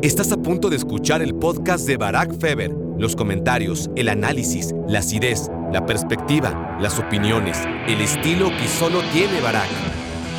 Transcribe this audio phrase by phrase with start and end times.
[0.00, 2.70] Estás a punto de escuchar el podcast de Barack Feber.
[2.98, 7.58] Los comentarios, el análisis, la acidez, la perspectiva, las opiniones,
[7.88, 9.66] el estilo que solo tiene Barack.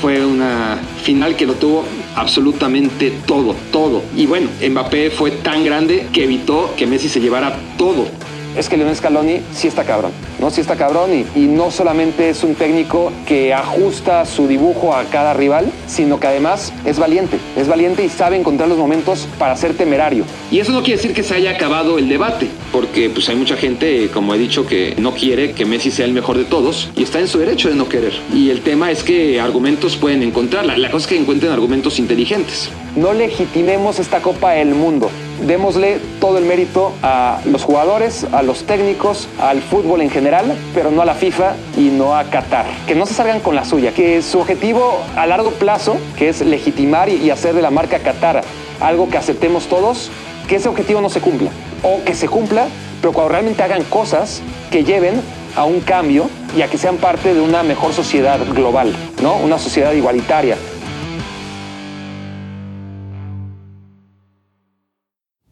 [0.02, 1.84] Fue una final que lo tuvo
[2.16, 4.02] absolutamente todo, todo.
[4.16, 8.08] Y bueno, Mbappé fue tan grande que evitó que Messi se llevara todo
[8.56, 10.50] es que Lionel Scaloni sí está cabrón, ¿no?
[10.50, 15.04] Sí está cabrón y, y, no solamente es un técnico que ajusta su dibujo a
[15.06, 19.56] cada rival, sino que además es valiente, es valiente y sabe encontrar los momentos para
[19.56, 20.26] ser temerario.
[20.52, 23.56] Y eso no quiere decir que se haya acabado el debate, porque pues hay mucha
[23.56, 27.04] gente, como he dicho, que no quiere que Messi sea el mejor de todos y
[27.04, 28.14] está en su derecho de no querer.
[28.34, 32.00] Y el tema es que argumentos pueden encontrar, la, la cosa es que encuentren argumentos
[32.00, 32.70] inteligentes.
[32.96, 35.10] No legitimemos esta Copa del Mundo
[35.46, 40.92] démosle todo el mérito a los jugadores, a los técnicos, al fútbol en general, pero
[40.92, 42.66] no a la FIFA y no a Qatar.
[42.88, 46.42] Que no se salgan con la suya, que su objetivo a largo plazo, que es
[46.42, 48.44] legitimar y hacer de la marca Qatar
[48.80, 50.10] algo que aceptemos todos,
[50.48, 51.52] que ese objetivo no se cumpla.
[51.84, 52.68] O que se cumpla,
[53.02, 55.22] pero cuando realmente hagan cosas que lleven
[55.56, 59.36] a un cambio y a que sean parte de una mejor sociedad global, ¿no?
[59.38, 60.58] Una sociedad igualitaria,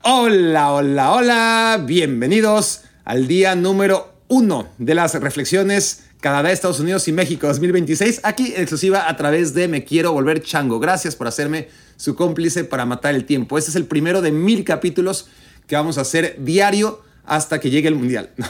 [0.09, 7.11] Hola, hola, hola, bienvenidos al día número uno de las reflexiones Canadá, Estados Unidos y
[7.11, 10.79] México 2026, aquí en exclusiva a través de Me Quiero Volver Chango.
[10.79, 13.57] Gracias por hacerme su cómplice para matar el tiempo.
[13.57, 15.27] Este es el primero de mil capítulos
[15.67, 18.29] que vamos a hacer diario hasta que llegue el Mundial.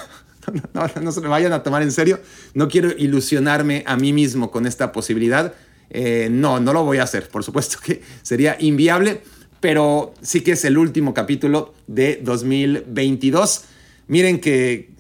[0.74, 2.22] No, no, se me vayan a tomar en serio.
[2.54, 5.54] No quiero ilusionarme a mí mismo con esta posibilidad.
[5.90, 7.28] Eh, no, no lo voy a hacer.
[7.28, 9.24] Por supuesto que sería inviable
[9.60, 13.64] pero sí que es el último capítulo de 2022.
[14.08, 14.92] Miren que,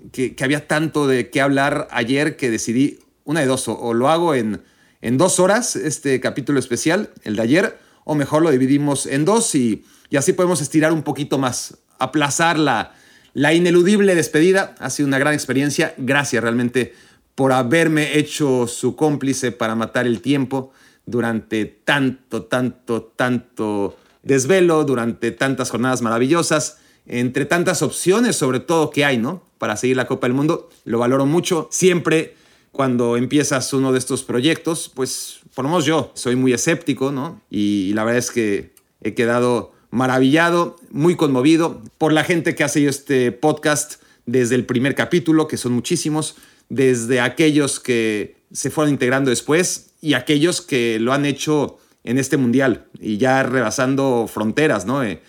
[0.41, 4.61] había tanto de qué hablar ayer que decidí una de dos, o, lo hago en,
[5.01, 9.53] en dos horas, este capítulo especial, el de ayer, o mejor lo dividimos en dos
[9.53, 9.83] y,
[10.17, 12.93] así podemos estirar un poquito más, aplazar la,
[13.33, 14.75] la ineludible despedida.
[14.79, 15.93] Ha sido una gran experiencia.
[15.97, 16.93] Gracias realmente
[17.35, 20.71] por haberme hecho su cómplice para matar el tiempo
[21.05, 26.77] durante tanto, tanto, tanto desvelo durante tantas jornadas maravillosas,
[27.07, 29.43] entre tantas opciones sobre todo que hay, ¿no?
[29.57, 30.69] Para seguir la Copa del Mundo.
[30.83, 31.69] Lo valoro mucho.
[31.71, 32.35] Siempre
[32.71, 37.41] cuando empiezas uno de estos proyectos, pues por lo menos yo soy muy escéptico, ¿no?
[37.49, 42.69] Y, la verdad es que he quedado maravillado, muy conmovido por la gente que ha
[42.69, 43.95] seguido este podcast
[44.25, 46.35] desde el primer capítulo, que son muchísimos,
[46.69, 52.37] desde aquellos que se fueron integrando después y aquellos que lo han hecho en este
[52.37, 55.03] mundial y ya rebasando fronteras, ¿no?
[55.03, 55.21] Eh,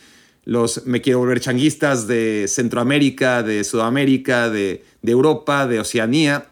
[0.44, 6.47] los me quiero volver changuistas de Centroamérica, de Sudamérica, de, Europa, de Oceanía.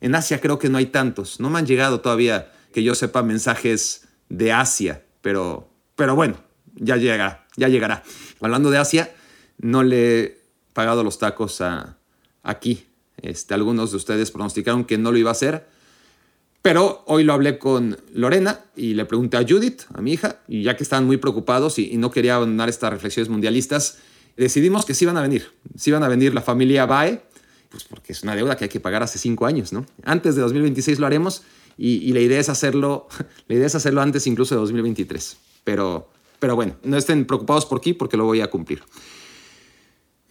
[0.00, 1.40] En Asia creo que no hay tantos.
[1.40, 6.36] No me han llegado todavía, que yo sepa, mensajes de Asia, pero, pero bueno,
[6.76, 8.04] ya llegará, ya llegará.
[8.40, 9.12] Hablando de Asia,
[9.58, 10.38] no le he
[10.74, 11.98] pagado los tacos a,
[12.44, 12.86] aquí.
[13.20, 15.66] Este, algunos de ustedes pronosticaron que no lo iba a hacer.
[16.62, 20.62] Pero hoy lo hablé con Lorena y le pregunté a Judith, a mi hija, y
[20.62, 23.98] ya que estaban muy preocupados y, no quería abandonar estas reflexiones mundialistas,
[24.36, 25.50] decidimos que sí iban a venir.
[25.76, 27.20] Sí iban a venir la familia Bae,
[27.68, 29.84] pues porque es una deuda que hay que pagar hace cinco años, ¿no?
[30.04, 31.42] Antes de 2026 lo haremos
[31.76, 33.08] y, la, idea es hacerlo,
[33.48, 35.36] la idea es hacerlo antes incluso de 2023.
[35.64, 36.08] Pero,
[36.38, 38.82] pero bueno, no estén preocupados por aquí porque lo voy a cumplir.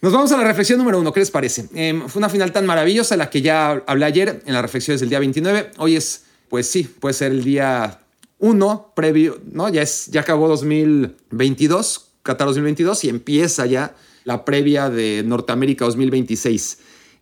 [0.02, 1.12] Nos vamos a la reflexión número uno.
[1.12, 1.68] ¿Qué les parece?
[1.76, 5.10] Em, fue una final tan maravillosa la que ya hablé ayer en las reflexiones del
[5.10, 5.70] día 29.
[5.78, 8.00] Hoy es, pues sí, puede ser el día
[8.40, 9.68] uno previo, ¿no?
[9.68, 16.78] Ya, es, ya acabó 2022, Qatar 2022 y empieza ya la previa de Norteamérica 2026.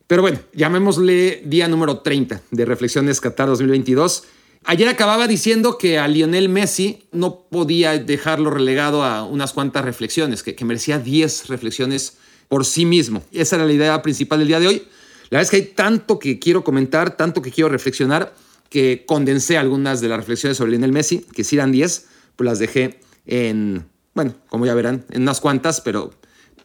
[0.06, 4.24] Pero bueno, llamémosle día número 30 de Reflexiones Qatar 2022.
[4.64, 10.42] Ayer acababa diciendo que a Lionel Messi no podía dejarlo relegado a unas cuantas reflexiones,
[10.42, 12.16] que, que merecía 10 reflexiones
[12.50, 13.22] por sí mismo.
[13.30, 14.82] Esa era la idea principal del día de hoy.
[15.30, 18.34] La verdad es que hay tanto que quiero comentar, tanto que quiero reflexionar,
[18.68, 22.58] que condensé algunas de las reflexiones sobre Lionel Messi, que si eran 10, pues las
[22.58, 26.10] dejé en, bueno, como ya verán, en unas cuantas, pero,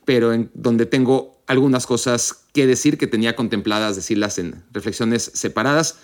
[0.06, 6.00] pero en donde tengo algunas cosas que decir que tenía contempladas decirlas en reflexiones separadas.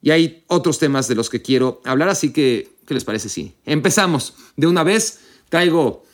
[0.00, 3.54] Y hay otros temas de los que quiero hablar, así que, ¿qué les parece si
[3.66, 5.20] empezamos de una vez?
[5.50, 6.04] Traigo,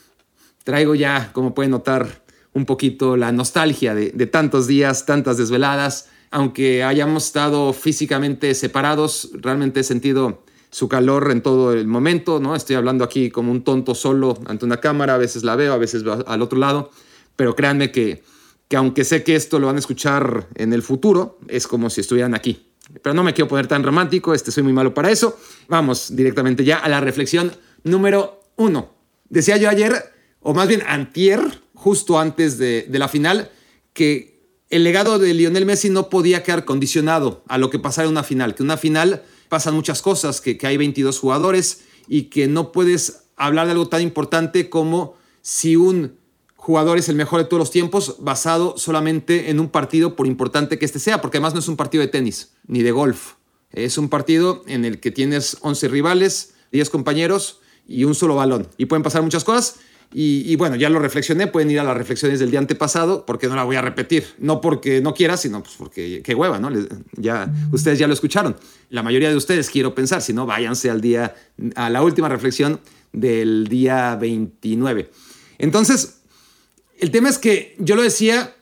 [0.64, 2.25] traigo ya, como pueden notar,
[2.56, 6.08] un poquito la nostalgia de, tantos días, tantas desveladas.
[6.31, 12.56] Aunque hayamos estado físicamente separados, realmente he sentido su calor en todo el momento, ¿no?
[12.56, 15.76] Estoy hablando aquí como un tonto solo ante una cámara, a veces la veo, a
[15.76, 16.91] veces al otro lado,
[17.37, 18.23] pero créanme que,
[18.69, 22.00] que aunque sé que esto lo van a escuchar en el futuro, es como si
[22.00, 22.70] estuvieran aquí.
[23.03, 25.38] Pero no me quiero poner tan romántico, este soy muy malo para eso.
[25.69, 27.53] Vamos directamente ya a la reflexión
[27.85, 28.94] número uno.
[29.29, 29.93] Decía yo ayer,
[30.41, 33.52] o más bien antier, justo antes de, la final,
[33.93, 38.12] que el legado de Lionel Messi no podía quedar condicionado a lo que pasara en
[38.12, 42.23] una final, que en una final pasan muchas cosas, que, que hay 22 jugadores y
[42.25, 46.17] que no puedes hablar de algo tan importante como si un
[46.56, 50.81] jugador es el mejor de todos los tiempos basado solamente en un partido por importante
[50.81, 53.34] que este sea, porque además no es un partido de tenis ni de golf.
[53.70, 58.69] Es un partido en el que tienes 11 rivales, 10 compañeros y un solo balón.
[58.79, 59.76] Y pueden pasar muchas cosas.
[60.12, 63.56] Y, bueno, ya lo reflexioné, pueden ir a las reflexiones del día antepasado, porque no
[63.56, 64.25] la voy a repetir.
[64.38, 66.70] No porque no quiera, sino pues porque qué hueva, ¿no?
[67.17, 68.56] Ya, ustedes ya lo escucharon.
[68.88, 71.35] La mayoría de ustedes quiero pensar, si no, váyanse al día,
[71.75, 72.81] a la última reflexión
[73.12, 75.11] del día 29.
[75.58, 76.20] Entonces,
[76.99, 78.55] el tema es que yo lo decía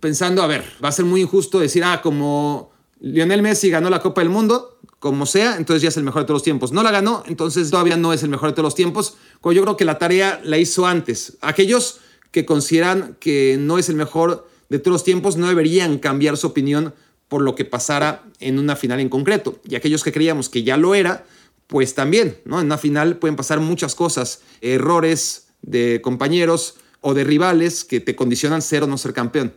[0.00, 4.00] pensando, a ver, va a ser muy injusto decir, ah, como Lionel Messi ganó la
[4.00, 6.72] Copa del Mundo, como sea, entonces ya es el mejor de todos los tiempos.
[6.72, 9.16] No la ganó, entonces todavía no es el mejor de todos los tiempos.
[9.44, 11.36] Yo creo que la tarea la hizo antes.
[11.40, 12.00] Aquellos
[12.30, 16.48] que consideran que no es el mejor de todos los tiempos no deberían cambiar su
[16.48, 16.94] opinión
[17.28, 19.60] por lo que pasara en una final en concreto.
[19.68, 21.24] Y aquellos que creíamos que ya lo era,
[21.66, 22.60] pues también, ¿no?
[22.60, 28.14] En una final pueden pasar muchas cosas, errores de compañeros o de rivales que te
[28.14, 29.54] condicionan ser o no ser campeón.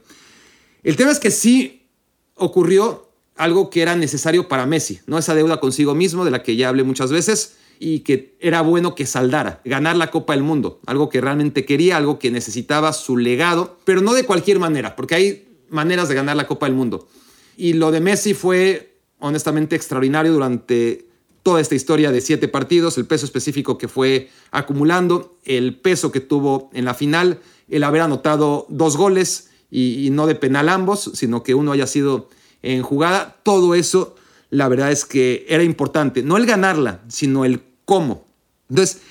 [0.83, 1.87] El tema es que sí
[2.35, 5.17] ocurrió algo que era necesario para Messi, ¿no?
[5.17, 8.93] Esa deuda consigo mismo, de la que ya hablé muchas veces, y que era bueno
[8.93, 13.17] que saldara, ganar la Copa del Mundo, algo que realmente quería, algo que necesitaba su
[13.17, 17.07] legado, pero no de cualquier manera, porque hay maneras de ganar la Copa del Mundo.
[17.55, 21.07] Y lo de Messi fue honestamente extraordinario durante
[21.41, 26.19] toda esta historia de siete partidos, el peso específico que fue acumulando, el peso que
[26.19, 27.39] tuvo en la final,
[27.69, 32.29] el haber anotado dos goles y, no de penal ambos, sino que uno haya sido
[32.61, 34.15] en jugada, todo eso,
[34.49, 36.23] la verdad es que era importante.
[36.23, 38.23] No el ganarla, sino el cómo.
[38.69, 39.01] Entonces,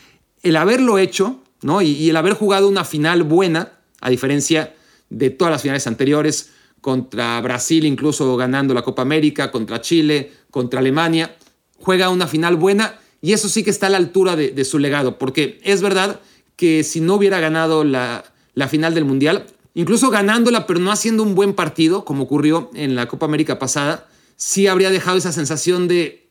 [0.45, 1.83] el haberlo hecho, ¿no?
[1.83, 4.73] Y, el haber jugado una final buena, a diferencia
[5.11, 10.79] de todas las finales anteriores, contra Brasil incluso ganando la Copa América, contra Chile, contra
[10.79, 11.35] Alemania,
[11.81, 15.19] juega una final buena y eso sí que está a la altura de, su legado,
[15.19, 16.21] porque es verdad
[16.55, 21.25] que si no hubiera ganado la, la final del Mundial, incluso ganándola, pero no haciendo
[21.25, 25.89] un buen partido, como ocurrió en la Copa América pasada, sí habría dejado esa sensación
[25.89, 26.28] de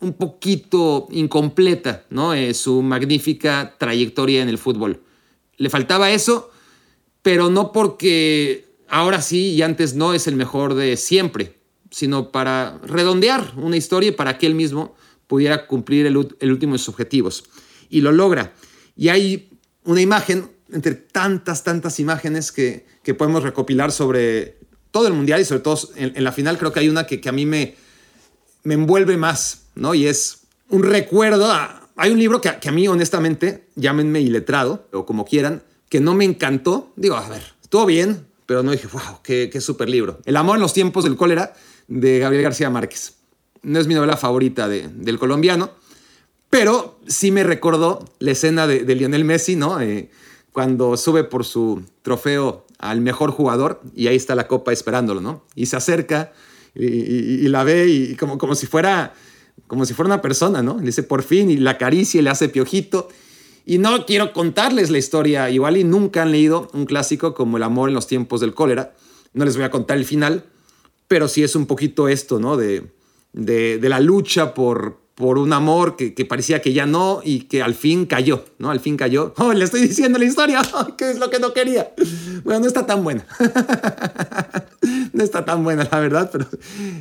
[0.00, 2.34] un poquito incompleta, ¿no?
[2.34, 5.02] Eh, su magnífica trayectoria en el fútbol.
[5.56, 6.50] Le faltaba eso,
[7.22, 11.58] pero no porque ahora sí y antes no es el mejor de siempre,
[11.90, 14.94] sino para redondear una historia y para que él mismo
[15.26, 17.44] pudiera cumplir el, último de sus objetivos.
[17.90, 18.54] Y lo logra.
[18.96, 19.50] Y hay
[19.84, 24.58] una imagen entre tantas, tantas imágenes que, que podemos recopilar sobre
[24.90, 27.28] todo el Mundial y sobre todo en, la final creo que hay una que, que,
[27.28, 27.74] a mí me,
[28.64, 29.94] me envuelve más, ¿no?
[29.94, 31.50] Y es un recuerdo,
[31.96, 36.14] hay un libro que, que a mí honestamente, llámenme iletrado o como quieran, que no
[36.14, 36.92] me encantó.
[36.96, 40.20] Digo, a ver, estuvo bien, pero no dije, wow, qué, qué súper libro.
[40.24, 41.54] El amor en los tiempos del cólera
[41.86, 43.14] de Gabriel García Márquez.
[43.62, 45.70] No es mi novela favorita de, del colombiano,
[46.50, 49.80] pero sí me recordó la escena de, Lionel Messi, ¿no?
[49.80, 50.10] Eh,
[50.52, 55.44] cuando sube por su trofeo al mejor jugador y ahí está la copa esperándolo, ¿no?
[55.54, 56.32] Y se acerca
[56.74, 59.14] y, la ve y como, como, si fuera,
[59.66, 60.78] como si fuera una persona, ¿no?
[60.78, 63.08] Le dice por fin y la acaricia y le hace piojito.
[63.66, 67.62] Y no quiero contarles la historia, igual y nunca han leído un clásico como El
[67.62, 68.94] amor en los tiempos del cólera.
[69.34, 70.44] No les voy a contar el final,
[71.06, 72.56] pero sí es un poquito esto, ¿no?
[72.56, 72.90] De,
[73.32, 77.60] de, de la lucha por, por un amor que, parecía que ya no y que
[77.60, 78.70] al fin cayó, ¿no?
[78.70, 79.34] Al fin cayó.
[79.38, 80.62] Oh, le estoy diciendo la historia,
[80.96, 81.92] que es lo que no quería.
[82.44, 83.26] Bueno, no está tan buena.
[85.18, 86.46] no está tan buena, la verdad, pero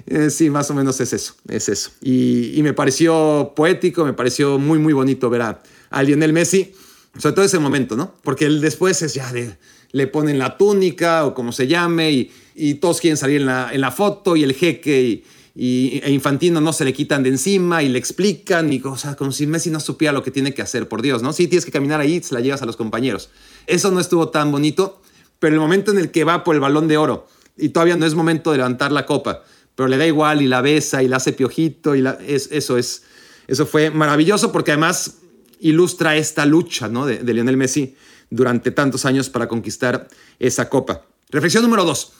[0.07, 1.91] eh, sí, más o menos es eso, es eso.
[2.01, 6.73] Y, me pareció poético, me pareció muy, muy bonito ver a, a Lionel Messi,
[7.17, 8.13] sobre todo ese momento, ¿no?
[8.23, 9.55] Porque él después es ya de,
[9.91, 13.69] le ponen la túnica o como se llame y, y todos quieren salir en la,
[13.71, 15.23] en la foto y el jeque y
[15.59, 19.31] y e Infantino no se le quitan de encima y le explican y cosas como
[19.31, 21.33] si Messi no supiera lo que tiene que hacer, por Dios, ¿no?
[21.33, 23.31] Sí, tienes que caminar ahí, se la llevas a los compañeros.
[23.65, 25.01] Eso no estuvo tan bonito,
[25.39, 28.05] pero el momento en el que va por el balón de oro y todavía no
[28.05, 29.43] es momento de levantar la copa,
[29.75, 33.03] pero le da igual y la besa y la hace piojito y es, eso es
[33.47, 35.19] eso fue maravilloso porque además
[35.59, 37.05] ilustra esta lucha, ¿no?
[37.05, 37.95] de, de Lionel Messi
[38.29, 41.05] durante tantos años para conquistar esa copa.
[41.29, 42.13] Reflexión número dos.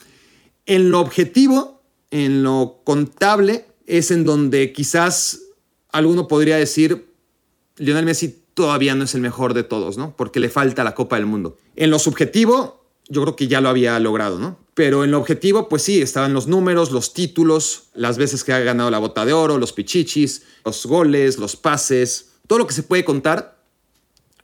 [0.64, 1.78] En lo objetivo
[2.10, 5.40] en lo contable es en donde quizás
[5.90, 7.12] alguno podría decir,
[7.76, 10.14] Lionel Messi todavía no es el mejor de todos, ¿no?
[10.16, 11.56] Porque le falta la Copa del Mundo.
[11.76, 12.77] En lo subjetivo,
[13.08, 14.58] yo creo que ya lo había logrado, ¿no?
[14.74, 18.60] Pero en lo objetivo, pues sí, estaban los números, los títulos, las veces que ha
[18.60, 22.82] ganado la bota de oro, los pichichis, los goles, los pases, todo lo que se
[22.82, 23.58] puede contar.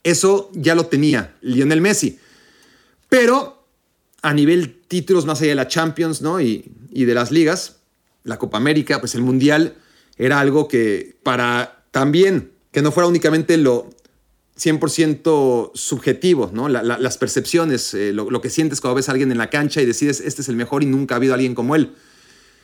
[0.03, 2.19] Eso ya lo tenía Lionel Messi.
[3.09, 3.65] Pero
[4.23, 6.41] a nivel títulos más allá de la Champions ¿no?
[6.41, 7.77] y, y de las ligas,
[8.25, 9.77] la Copa América, pues el Mundial
[10.17, 13.91] era algo que para también, que no fuera únicamente lo
[14.59, 16.69] 100% subjetivo, ¿no?
[16.69, 20.21] las percepciones, eh, lo, que sientes cuando ves a alguien en la cancha y decides,
[20.21, 21.93] este es el mejor y nunca ha habido alguien como él.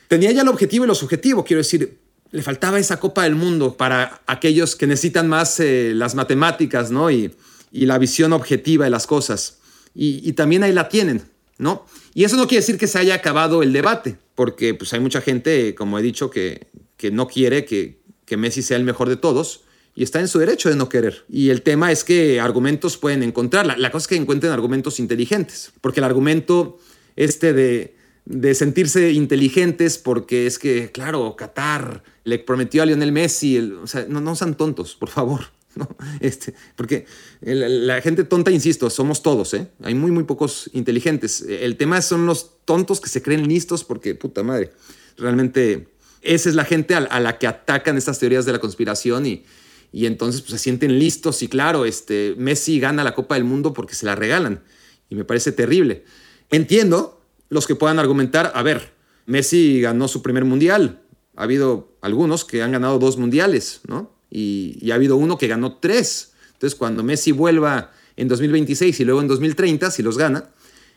[0.07, 1.99] Tenía ya el objetivo y lo subjetivo, quiero decir,
[2.31, 7.11] le faltaba esa Copa del Mundo para aquellos que necesitan más eh, las matemáticas, ¿no?
[7.11, 7.33] Y,
[7.73, 9.59] la visión objetiva de las cosas.
[9.95, 11.23] Y, también ahí la tienen,
[11.57, 11.85] ¿no?
[12.13, 15.21] Y eso no quiere decir que se haya acabado el debate, porque pues hay mucha
[15.21, 16.67] gente, como he dicho, que,
[16.97, 19.61] que no quiere que, que Messi sea el mejor de todos
[19.95, 21.25] y está en su derecho de no querer.
[21.29, 23.65] Y el tema es que argumentos pueden encontrar.
[23.65, 26.79] La, cosa es que encuentren argumentos inteligentes, porque el argumento
[27.15, 27.95] este de,
[28.25, 34.05] de sentirse inteligentes porque es que, claro, Qatar le prometió a Lionel Messi, o sea,
[34.07, 35.41] no, no sean tontos, por favor.
[36.19, 37.05] Este, porque
[37.41, 39.67] la gente tonta, insisto, somos todos, ¿eh?
[39.83, 41.41] Hay muy, muy pocos inteligentes.
[41.41, 44.71] El tema son los tontos que se creen listos porque, puta madre,
[45.17, 45.87] realmente
[46.21, 49.45] esa es la gente a, la que atacan estas teorías de la conspiración y,
[49.91, 53.73] y entonces pues, se sienten listos y claro, este, Messi gana la Copa del Mundo
[53.73, 54.63] porque se la regalan
[55.09, 56.05] y me parece terrible.
[56.49, 58.93] Entiendo los que puedan argumentar, a ver,
[59.25, 61.01] Messi ganó su primer mundial,
[61.35, 64.11] ha habido algunos que han ganado dos mundiales, ¿no?
[64.29, 66.31] Y, ha habido uno que ganó tres.
[66.53, 70.49] Entonces cuando Messi vuelva en 2026 y luego en 2030, si los gana,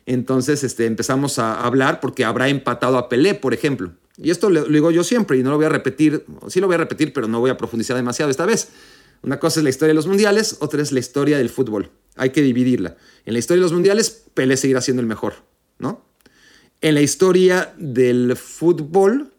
[0.06, 3.92] entonces este, empezamos a hablar porque habrá empatado a Pelé, por ejemplo.
[4.16, 6.74] Y esto lo, digo yo siempre y no lo voy a repetir, sí lo voy
[6.74, 8.68] a repetir, pero no voy a profundizar demasiado esta vez.
[9.22, 11.90] Una cosa es la historia de los mundiales, otra es la historia del fútbol.
[12.16, 12.96] Hay que dividirla.
[13.24, 15.34] En la historia de los mundiales, Pelé seguirá siendo el mejor,
[15.78, 16.04] ¿no?
[16.80, 19.32] En la historia del fútbol,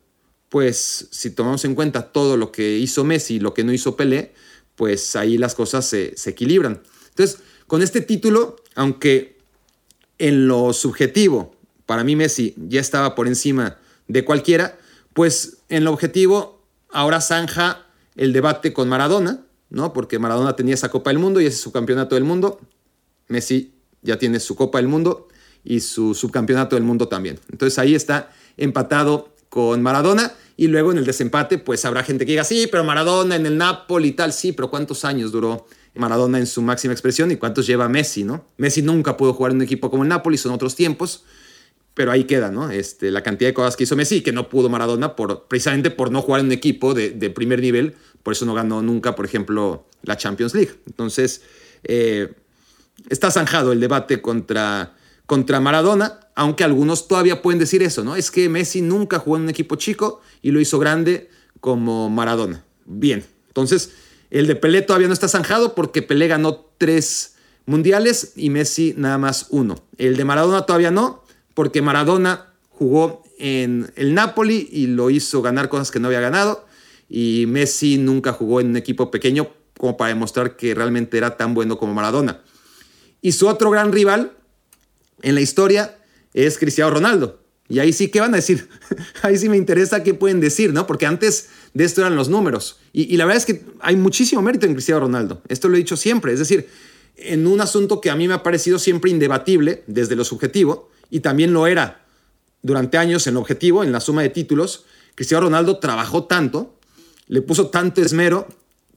[0.50, 3.96] pues si tomamos en cuenta todo lo que hizo Messi y lo que no hizo
[3.96, 4.34] Pelé,
[4.76, 6.82] pues ahí las cosas se, se equilibran.
[7.10, 9.35] Entonces, con este título, aunque
[10.18, 11.56] en lo subjetivo,
[11.86, 14.78] para mí Messi ya estaba por encima de cualquiera,
[15.14, 19.94] pues en el objetivo ahora zanja el debate con Maradona, ¿no?
[19.94, 22.60] Porque Maradona tenía esa Copa del Mundo y ese es su campeonato del mundo.
[23.28, 25.28] Messi ya tiene su Copa del Mundo
[25.64, 27.40] y su subcampeonato del mundo también.
[27.52, 32.34] Entonces ahí está empatado con Maradona y luego en el desempate pues habrá gente que
[32.34, 36.40] diga, sí, pero Maradona en el Napoli y tal, sí, pero ¿cuántos años duró Maradona
[36.40, 38.46] en su máxima expresión y cuántos lleva Messi, ¿no?
[38.58, 41.24] Messi nunca pudo jugar en un equipo como el Napoli, son otros tiempos,
[41.94, 42.70] pero ahí queda, ¿no?
[42.70, 46.12] Este, la cantidad de cosas que hizo Messi, que no pudo Maradona por, precisamente por
[46.12, 49.88] no jugar en un equipo de, primer nivel, por eso no ganó nunca, por ejemplo,
[50.04, 50.72] la Champions League.
[50.86, 51.42] Entonces,
[51.84, 52.34] eh,
[53.10, 58.18] está zanjado el debate contra, contra Maradona, aunque algunos todavía pueden decir eso, ¿no?
[58.18, 61.30] Es que Messi nunca jugó en un equipo chico y lo hizo grande
[61.62, 62.66] como Maradona.
[62.86, 63.92] Bien, entonces,
[64.30, 69.18] el de Pelé todavía no está zanjado porque Pelé ganó tres mundiales y Messi nada
[69.18, 69.76] más uno.
[69.98, 75.70] El de Maradona todavía no, porque Maradona jugó en el Napoli y lo hizo ganar
[75.70, 76.66] cosas que no había ganado.
[77.10, 81.54] Y Messi nunca jugó en un equipo pequeño como para demostrar que realmente era tan
[81.54, 82.42] bueno como Maradona.
[83.22, 84.34] Y su otro gran rival
[85.22, 85.98] en la historia
[86.34, 87.42] es Cristiano Ronaldo.
[87.68, 88.70] Y ahí sí, ¿qué van a decir?
[89.24, 90.86] ahí sí me interesa qué pueden decir, ¿no?
[90.86, 92.78] Porque antes de esto eran los números.
[92.94, 95.42] Y, la verdad es que hay muchísimo mérito en Cristiano Ronaldo.
[95.50, 96.32] Esto lo he dicho siempre.
[96.32, 96.68] Es decir,
[97.18, 101.20] en un asunto que a mí me ha parecido siempre indebatible desde lo subjetivo, y
[101.20, 102.06] también lo era
[102.62, 106.80] durante años en el objetivo, en la suma de títulos, Cristiano Ronaldo trabajó tanto,
[107.28, 108.48] le puso tanto esmero,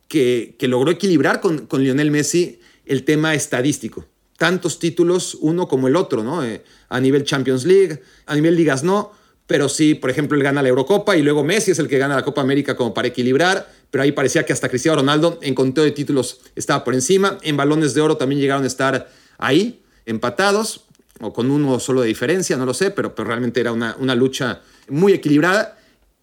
[0.07, 4.07] que, logró equilibrar con, con, Lionel Messi el tema estadístico.
[4.39, 6.45] Tantos títulos, uno como el otro, ¿no?
[6.45, 9.13] Eh, a nivel Champions League, a nivel ligas no,
[9.49, 12.14] pero sí, por ejemplo, él gana la Eurocopa y luego Messi es el que gana
[12.14, 15.85] la Copa América como para equilibrar, pero ahí parecía que hasta Cristiano Ronaldo en conteo
[15.85, 20.85] de títulos estaba por encima, en balones de oro también llegaron a estar ahí, empatados,
[21.21, 24.14] o con uno solo de diferencia, no lo sé, pero, pero realmente era una, una
[24.14, 25.78] lucha muy equilibrada.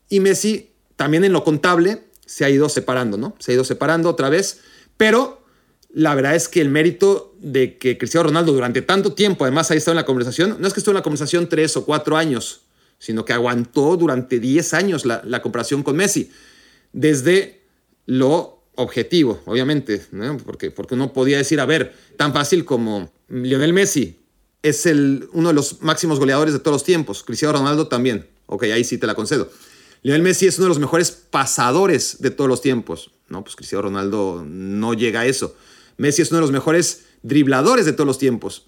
[0.08, 3.36] Y Messi también en lo contable se ha ido separando, ¿no?
[3.40, 4.60] Se ha ido separando otra vez,
[4.98, 5.44] pero
[5.92, 9.76] la verdad es que el mérito de que Cristiano Ronaldo durante tanto tiempo, además ha
[9.76, 12.65] estado en la conversación, no es que estuvo en la conversación tres o cuatro años,
[13.00, 16.32] sino que aguantó durante diez años la, la comparación con Messi,
[16.94, 17.62] desde
[18.06, 20.38] lo objetivo, obviamente, ¿no?
[20.38, 24.20] porque, porque uno podía decir, a ver, tan fácil como Lionel Messi
[24.62, 27.24] es el, uno de los máximos goleadores de todos los tiempos.
[27.24, 28.28] Cristiano Ronaldo también.
[28.48, 29.52] Ok, ahí sí te la concedo.
[30.02, 33.12] Lionel Messi es uno de los mejores pasadores de todos los tiempos.
[33.28, 35.56] No, pues Cristiano Ronaldo no llega a eso.
[35.98, 38.68] Messi es uno de los mejores dribladores de todos los tiempos.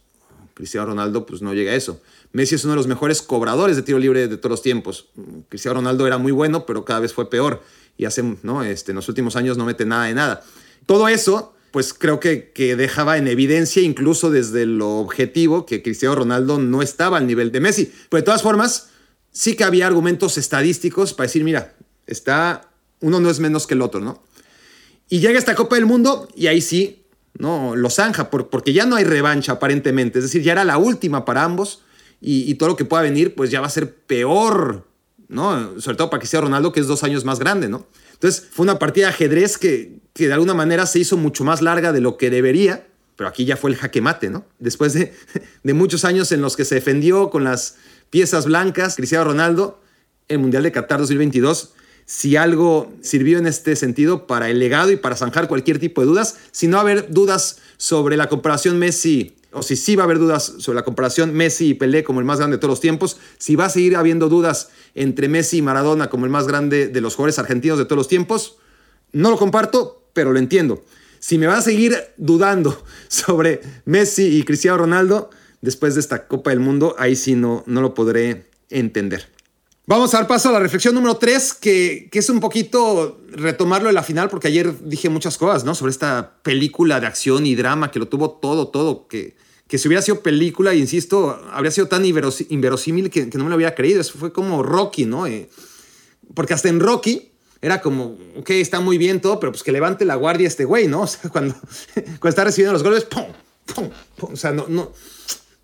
[0.57, 2.01] Cristiano Ronaldo pues no llega a eso.
[2.31, 5.09] Messi es uno de los mejores cobradores de tiro libre de todos los tiempos.
[5.49, 7.61] Cristiano Ronaldo era muy bueno, pero cada vez fue peor.
[7.95, 8.63] Y hace, ¿no?
[8.63, 10.43] Este, en los últimos años no mete nada de nada.
[10.87, 16.15] Todo eso pues creo que, que dejaba en evidencia, incluso desde lo objetivo, que Cristiano
[16.15, 17.93] Ronaldo no estaba al nivel de Messi.
[18.09, 18.89] Pero de todas formas,
[19.31, 21.75] sí que había argumentos estadísticos para decir, mira,
[22.07, 22.71] está,
[23.01, 24.23] uno no es menos que el otro, ¿no?
[25.07, 27.03] Y llega esta Copa del Mundo y ahí sí,
[27.37, 27.75] ¿no?
[27.75, 30.19] Lo zanja, porque ya no hay revancha aparentemente.
[30.19, 31.83] Es decir, ya era la última para ambos
[32.19, 34.87] y, todo lo que pueda venir, pues ya va a ser peor,
[35.27, 35.79] ¿no?
[35.79, 37.85] Sobre todo para que Ronaldo, que es dos años más grande, ¿no?
[38.13, 41.61] Entonces fue una partida de ajedrez que, que de alguna manera se hizo mucho más
[41.61, 44.45] larga de lo que debería, pero aquí ya fue el jaque mate, ¿no?
[44.57, 45.13] Después de,
[45.63, 47.75] de muchos años en los que se defendió con las
[48.09, 49.79] piezas blancas, Cristiano Ronaldo,
[50.27, 51.73] el Mundial de Qatar 2022,
[52.07, 56.07] si algo sirvió en este sentido para el legado y para zanjar cualquier tipo de
[56.07, 60.17] dudas, si no haber dudas sobre la comparación Messi, o si sí va a haber
[60.17, 63.17] dudas sobre la comparación Messi y Pelé como el más grande de todos los tiempos,
[63.37, 67.01] si va a seguir habiendo dudas entre Messi y Maradona como el más grande de
[67.01, 68.57] los jugadores argentinos de todos los tiempos,
[69.11, 70.85] no lo comparto, pero lo entiendo.
[71.19, 76.51] Si me va a seguir dudando sobre Messi y Cristiano Ronaldo después de esta Copa
[76.51, 79.36] del Mundo, ahí sí no, no lo podré entender.
[79.89, 83.87] Vamos a dar paso a la reflexión número 3, que, que, es un poquito retomarlo
[83.87, 85.75] de la final, porque ayer dije muchas cosas, ¿no?
[85.75, 89.87] Sobre esta película de acción y drama que lo tuvo todo, todo, que, que si
[89.87, 94.01] hubiera sido película, insisto, habría sido tan inverosímil que, no me lo hubiera creído.
[94.01, 95.25] Eso fue como Rocky, ¿no?
[95.25, 95.49] Eh,
[96.33, 100.03] porque hasta en Rocky era como, ok, está muy bien todo, pero pues que levante
[100.03, 101.01] la guardia este güey, ¿no?
[101.03, 101.55] O sea, cuando,
[102.25, 103.27] está recibiendo los golpes, ¡pum!
[103.73, 103.89] ¡pum!
[104.33, 104.91] O sea, no, no.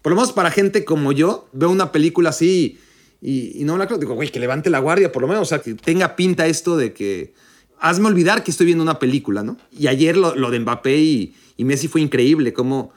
[0.01, 2.79] Por lo menos para gente como yo, veo una película así
[3.23, 3.97] no me la creo.
[3.97, 5.43] Digo, güey, que levante la guardia por lo menos.
[5.43, 7.33] O sea, que tenga pinta esto de que.
[7.79, 9.57] Hazme olvidar que estoy viendo una película, ¿no?
[9.77, 12.53] Y ayer lo, de Mbappé y, Messi fue increíble.
[12.53, 12.93] Cómo,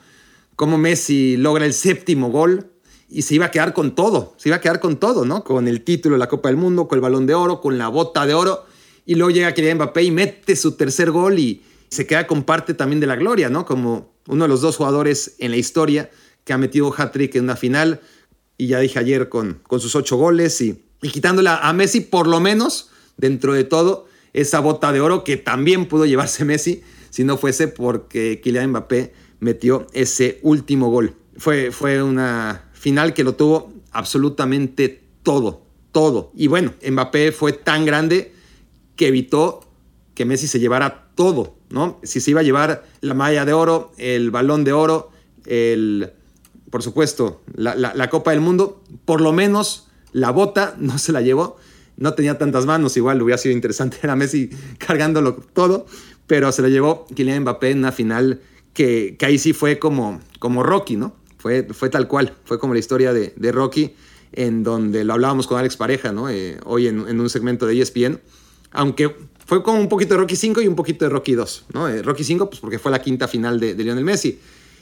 [0.55, 2.71] cómo Messi logra el séptimo gol
[3.09, 4.35] y se iba a quedar con todo.
[4.37, 5.43] Se iba a quedar con todo, ¿no?
[5.43, 7.89] Con el título de la Copa del Mundo, con el balón de oro, con la
[7.89, 8.65] bota de oro.
[9.05, 12.75] Y luego llega Kylian Mbappé y mete su tercer gol y se queda con parte
[12.75, 13.65] también de la gloria, ¿no?
[13.65, 16.11] Como uno de los dos jugadores en la historia
[16.45, 18.01] que ha metido hat-trick en una final
[18.59, 22.27] y ya dije ayer con, con sus ocho goles y, y quitándola a Messi, por
[22.27, 27.25] lo menos, dentro de todo, esa bota de oro que también pudo llevarse Messi si
[27.25, 31.15] no fuese porque Kylian Mbappé metió ese último gol.
[31.39, 36.31] Fue, fue una final que lo tuvo absolutamente todo, todo.
[36.35, 38.33] Y bueno, Mbappé fue tan grande
[38.97, 39.61] que evitó
[40.15, 41.99] que Messi se llevara todo, ¿no?
[42.03, 45.11] Si se iba a llevar la malla de oro, el balón de oro,
[45.47, 46.13] el
[46.77, 51.57] por supuesto, la, Copa del Mundo, por lo menos la bota no se la llevó.
[51.97, 55.87] No tenía tantas manos, igual hubiera sido interesante era Messi cargándolo todo,
[56.27, 58.43] pero se la llevó Kylian Mbappé en una final
[58.75, 61.17] que, que ahí sí fue como, como Rocky, ¿no?
[61.39, 63.95] Fue, fue tal cual, fue como la historia de, de Rocky,
[64.33, 66.29] en donde lo hablábamos con Alex Pareja, ¿no?
[66.29, 68.21] Eh, hoy en, un segmento de ESPN,
[68.73, 71.89] aunque fue como un poquito de Rocky 5 y un poquito de Rocky 2, ¿no?
[71.89, 74.39] Eh, Rocky 5, pues porque fue la quinta final de Lionel Messi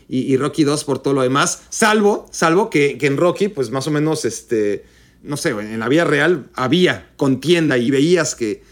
[0.08, 3.90] y, Rocky 2 por todo lo demás, salvo, salvo que, en Rocky, pues más o
[3.90, 4.84] menos, este,
[5.22, 8.62] no sé, en la vida real había contienda y veías que,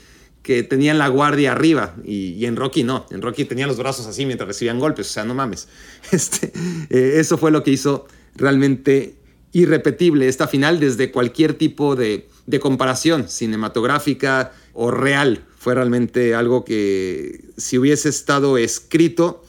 [0.42, 4.26] que tenían la guardia arriba y, en Rocky no, en Rocky tenían los brazos así
[4.26, 5.68] mientras recibían golpes, o sea, no mames.
[6.12, 6.52] Este,
[6.90, 9.16] eh, eso fue lo que hizo realmente
[9.52, 15.44] irrepetible esta final desde cualquier tipo de, de comparación cinematográfica o real.
[15.56, 19.44] Fue realmente algo que si hubiese estado escrito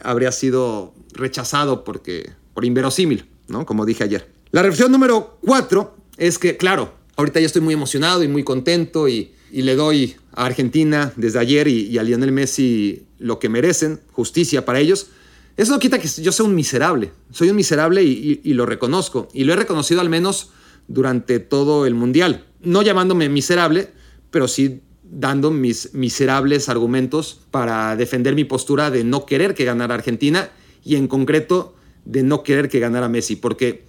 [0.00, 3.66] habría sido rechazado porque, por inverosímil, ¿no?
[3.66, 4.30] Como dije ayer.
[4.50, 9.08] La reflexión número cuatro es que, claro, ahorita ya estoy muy emocionado y muy contento
[9.08, 14.64] y, le doy a Argentina desde ayer y, a Lionel Messi lo que merecen, justicia
[14.64, 15.08] para ellos.
[15.56, 17.12] Eso no quita que yo sea un miserable.
[17.30, 19.28] Soy un miserable y, y, lo reconozco.
[19.32, 20.50] Y lo he reconocido al menos
[20.88, 22.44] durante todo el Mundial.
[22.60, 23.90] No llamándome miserable,
[24.30, 29.94] pero sí dando mis miserables argumentos para defender mi postura de no querer que ganara
[29.94, 30.50] Argentina
[30.86, 33.84] y en concreto de no querer que ganara Messi, porque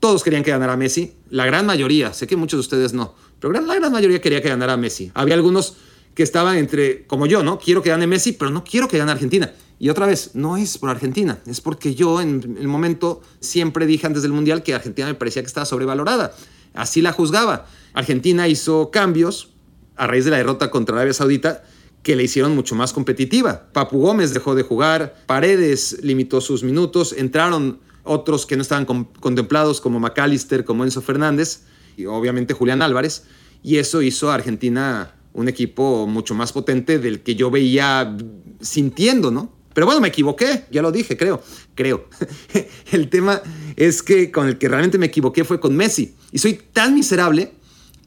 [0.00, 3.54] todos querían que ganara Messi, la gran mayoría, sé que muchos de ustedes no, pero
[3.54, 5.10] la gran mayoría quería que ganara Messi.
[5.14, 5.76] Había algunos
[6.14, 7.58] que estaban entre, como yo, ¿no?
[7.58, 9.50] Quiero que gane Messi, pero no quiero que gane Argentina.
[9.78, 14.06] Y otra vez, no es por Argentina, es porque yo en el momento siempre dije
[14.06, 16.34] antes del Mundial que Argentina me parecía que estaba sobrevalorada.
[16.74, 17.66] Así la juzgaba.
[17.94, 19.54] Argentina hizo cambios
[19.96, 21.64] a raíz de la derrota contra Arabia Saudita
[22.02, 23.68] que le hicieron mucho más competitiva.
[23.72, 29.80] Papu Gómez dejó de jugar, Paredes limitó sus minutos, entraron otros que no estaban contemplados
[29.80, 31.62] como McAllister, como Enzo Fernández
[31.96, 33.24] y obviamente Julián Álvarez,
[33.62, 38.16] y eso hizo a Argentina un equipo mucho más potente del que yo veía
[38.60, 39.52] sintiendo, ¿no?
[39.72, 41.42] Pero bueno, me equivoqué, ya lo dije, creo,
[41.74, 42.08] creo.
[42.92, 43.40] el tema
[43.76, 46.14] es que con el que realmente me equivoqué fue con Messi.
[46.30, 47.52] Y soy tan miserable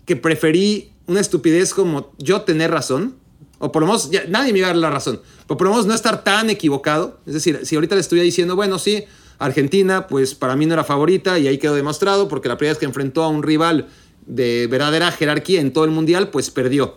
[0.05, 3.15] que preferí una estupidez como yo tener razón
[3.59, 5.21] O por lo menos, nadie me iba a dar la razón.
[5.47, 7.19] Pero por lo menos no estar tan equivocado.
[7.25, 9.05] Es decir, si ahorita le estuviera diciendo, bueno, sí,
[9.37, 12.79] Argentina, pues para mí no era favorita y ahí quedó demostrado porque la primera vez
[12.79, 13.87] que enfrentó a un rival
[14.25, 16.95] de verdadera jerarquía en todo el mundial, pues perdió.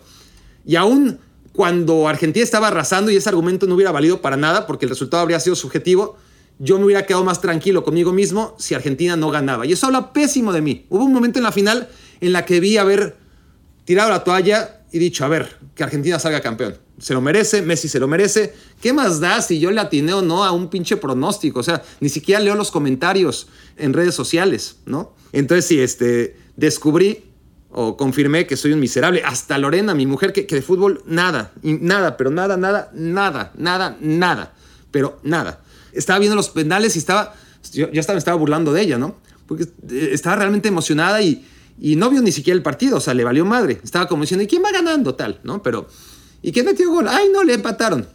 [0.65, 1.19] Y aún
[1.53, 5.21] cuando Argentina estaba arrasando y ese argumento no hubiera valido para nada porque el resultado
[5.21, 6.17] habría sido subjetivo,
[6.59, 9.65] yo me hubiera quedado más tranquilo conmigo mismo si Argentina no ganaba.
[9.65, 10.85] Y eso habla pésimo de mí.
[10.89, 11.89] Hubo un momento en la final
[12.21, 13.17] en la que vi haber
[13.85, 16.77] tirado la toalla y dicho, a ver, que Argentina salga campeón.
[16.97, 18.53] Se lo merece, Messi se lo merece.
[18.81, 21.59] ¿Qué más da si yo le atiné o no a un pinche pronóstico?
[21.59, 23.47] O sea, ni siquiera leo los comentarios
[23.77, 25.13] en redes sociales, ¿no?
[25.31, 27.25] Entonces sí, este, descubrí
[27.71, 29.21] o confirmé que soy un miserable.
[29.23, 33.97] Hasta Lorena, mi mujer, que, que de fútbol nada, nada, pero nada, nada, nada, nada,
[34.01, 34.53] nada,
[34.91, 35.61] pero nada
[35.93, 37.33] estaba viendo los penales y estaba,
[37.73, 39.15] yo ya estaba, me estaba burlando de ella, ¿no?
[39.47, 41.45] Porque eh, estaba realmente emocionada y,
[41.79, 43.79] y no vio ni siquiera el partido, o sea, le valió madre.
[43.83, 45.15] Estaba como diciendo, ¿y quién va ganando?
[45.15, 45.63] Tal, ¿no?
[45.63, 45.87] Pero,
[46.41, 47.07] ¿y quién metió gol?
[47.07, 48.07] Ay, no, le empataron.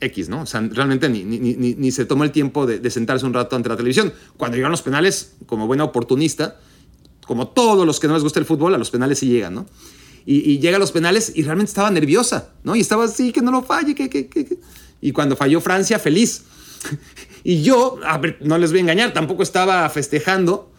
[0.00, 0.42] X, ¿no?
[0.42, 3.34] O sea, realmente ni, ni, ni, ni se tomó el tiempo de, de, sentarse un
[3.34, 4.12] rato ante la televisión.
[4.36, 6.58] Cuando llegan los penales, como buena oportunista,
[7.26, 9.66] como todos los que no les gusta el fútbol, a los penales sí llegan, ¿no?
[10.24, 12.74] Y, y llega a los penales y realmente estaba nerviosa, ¿no?
[12.74, 14.58] Y estaba así, que no lo falle, que, que, que.
[15.00, 16.44] Y cuando falló Francia, feliz.
[17.44, 20.71] y yo, a ver, no les voy a engañar, tampoco estaba festejando.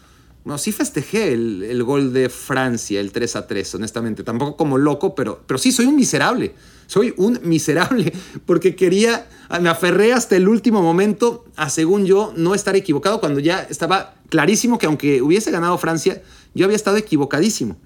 [0.46, 4.24] No, sí festejé el, el, gol de Francia, el 3 a 3, honestamente.
[4.24, 6.54] Tampoco como loco, pero, pero sí, soy un miserable.
[6.88, 8.12] Soy un miserable
[8.46, 9.28] porque quería,
[9.62, 14.16] me aferré hasta el último momento a, según yo, no estar equivocado cuando ya estaba
[14.30, 16.22] clarísimo que aunque hubiese ganado Francia,
[16.54, 17.78] yo había estado equivocadísimo.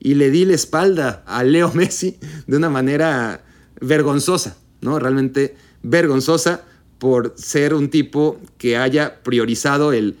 [0.00, 3.44] Y le di la espalda a Leo Messi de una manera
[3.80, 4.98] vergonzosa, ¿no?
[4.98, 6.64] Realmente vergonzosa
[6.98, 10.16] por ser un tipo que haya priorizado el,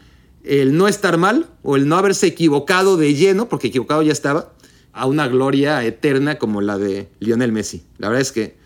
[0.48, 4.54] el no estar mal o el no haberse equivocado de lleno, porque equivocado ya estaba,
[4.94, 7.82] a una gloria eterna como la de Lionel Messi.
[7.98, 8.56] La verdad es que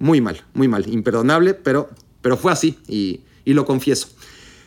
[0.00, 1.88] muy mal, muy mal, imperdonable, pero,
[2.20, 4.08] pero fue así y, lo confieso.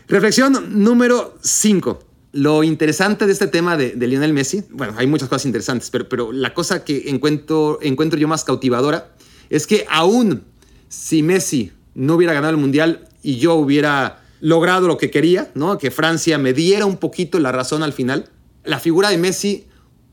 [0.10, 1.99] Reflexión número 5.
[2.34, 6.10] Lo interesante de este tema de, de, Lionel Messi, bueno, hay muchas cosas interesantes, pero,
[6.10, 9.13] pero la cosa que encuentro, encuentro yo más cautivadora
[9.49, 10.43] es que aún
[10.89, 15.77] si Messi no hubiera ganado el Mundial y yo hubiera logrado lo que quería, ¿no?
[15.77, 18.29] que Francia me diera un poquito la razón al final,
[18.65, 19.67] la figura de Messi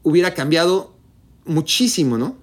[0.05, 0.95] hubiera cambiado
[1.47, 2.39] muchísimo, ¿no?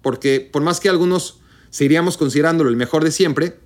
[0.00, 3.58] Porque por más que algunos seguiríamos considerándolo el mejor de siempre,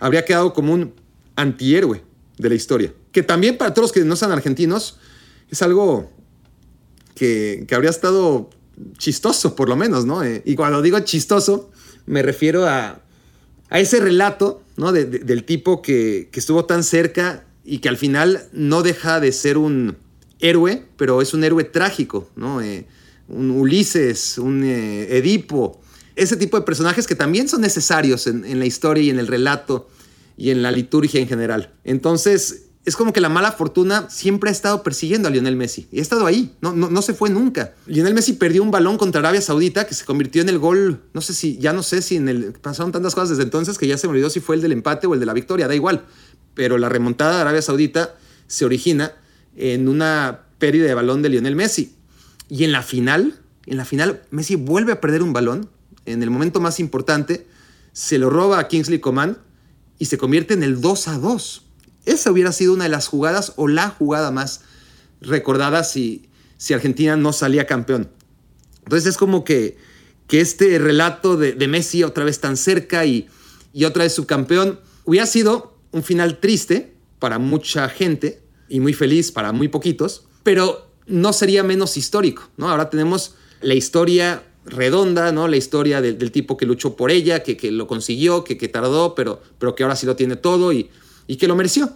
[0.00, 0.92] habría quedado como un
[1.34, 2.04] antihéroe
[2.36, 2.92] de la historia.
[3.10, 4.98] Que también para todos los que no sean argentinos
[5.50, 6.12] es algo
[7.14, 8.50] que, habría estado
[8.98, 10.22] chistoso, por lo menos, ¿no?
[10.22, 11.70] Eh, y cuando digo chistoso,
[12.04, 13.00] me refiero a,
[13.68, 14.92] a ese relato ¿no?
[14.92, 19.20] De, de, del tipo que, que, estuvo tan cerca y que al final no deja
[19.20, 19.96] de ser un
[20.40, 22.60] héroe, pero es un héroe trágico, ¿no?
[22.60, 22.86] Eh,
[23.28, 25.80] un Ulises, un eh, Edipo,
[26.14, 29.26] ese tipo de personajes que también son necesarios en, en, la historia y en el
[29.26, 29.88] relato
[30.36, 31.74] y en la liturgia en general.
[31.84, 35.88] Entonces, es como que la mala fortuna siempre ha estado persiguiendo a Lionel Messi.
[35.90, 37.74] Y ha estado ahí, no, no, no, se fue nunca.
[37.86, 41.20] Lionel Messi perdió un balón contra Arabia Saudita que se convirtió en el gol, no
[41.20, 42.52] sé si, ya no sé si en el...
[42.52, 45.08] Pasaron tantas cosas desde entonces que ya se me olvidó si fue el del empate
[45.08, 46.04] o el de la victoria, da igual.
[46.54, 48.14] Pero la remontada de Arabia Saudita
[48.46, 49.12] se origina
[49.56, 51.96] en una pérdida de balón de Lionel Messi.
[52.48, 53.34] Y en la final,
[53.66, 55.68] en la final, Messi vuelve a perder un balón.
[56.04, 57.48] En el momento más importante,
[57.92, 59.38] se lo roba a Kingsley Coman
[59.98, 61.65] y se convierte en el 2 a 2
[62.06, 64.62] esa hubiera sido una de las jugadas o la jugada más
[65.20, 68.08] recordada si, si Argentina no salía campeón.
[68.84, 69.76] Entonces es como que,
[70.28, 73.28] que este relato de, Messi otra vez tan cerca y,
[73.72, 79.32] y otra vez subcampeón hubiera sido un final triste para mucha gente y muy feliz
[79.32, 82.68] para muy poquitos, pero no sería menos histórico, ¿no?
[82.68, 85.48] Ahora tenemos la historia redonda, ¿no?
[85.48, 88.68] La historia de, del tipo que luchó por ella, que, que lo consiguió, que, que,
[88.68, 90.90] tardó, pero, pero que ahora sí lo tiene todo y,
[91.26, 91.90] y que lo mereció,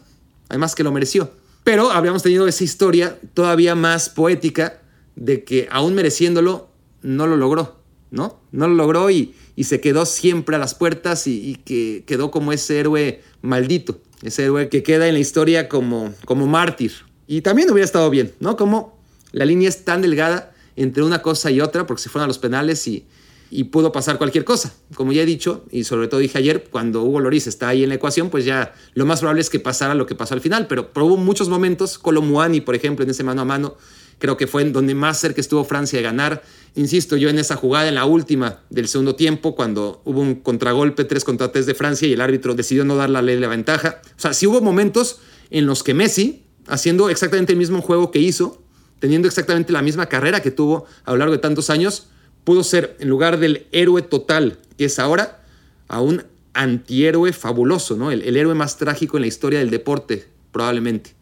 [0.49, 1.31] además que lo mereció.
[1.65, 4.81] Pero habríamos tenido esa historia todavía más poética
[5.17, 6.71] de que aún mereciéndolo,
[7.03, 8.41] no lo logró, ¿no?
[8.53, 12.53] No lo logró y, y se quedó siempre a las puertas y, que quedó como
[12.53, 16.93] ese héroe maldito, ese héroe que queda en la historia como, como mártir.
[17.27, 18.57] Y también hubiera estado bien, ¿no?
[18.57, 18.99] Como
[19.33, 22.39] la línea es tan delgada entre una cosa y otra, porque se fueron a los
[22.39, 23.07] penales y,
[23.51, 24.73] y pudo pasar cualquier cosa.
[24.95, 27.89] Como ya he dicho, y sobre todo dije ayer, cuando Hugo Loris está ahí en
[27.89, 30.69] la ecuación, pues ya lo más probable es que pasara lo que pasó al final.
[30.69, 33.77] Pero, hubo muchos momentos, Colomuani, por ejemplo, en ese mano a mano,
[34.19, 36.43] creo que fue en donde más cerca estuvo Francia de ganar.
[36.77, 41.05] Insisto, yo en esa jugada, en la última del segundo tiempo, cuando hubo un contragolpe
[41.05, 44.01] 3 contra 3 de Francia y el árbitro decidió no dar la ley la ventaja.
[44.17, 45.19] O sea, sí hubo momentos
[45.51, 48.63] en los que Messi, haciendo exactamente el mismo juego que hizo,
[49.01, 52.11] teniendo exactamente la misma carrera que tuvo a lo largo de tantos años,
[52.45, 55.43] pudo ser, en lugar del héroe total que es ahora,
[55.89, 56.25] a un
[56.55, 58.11] antihéroe fabuloso, ¿no?
[58.11, 61.15] El, el héroe más trágico en la historia del deporte, probablemente.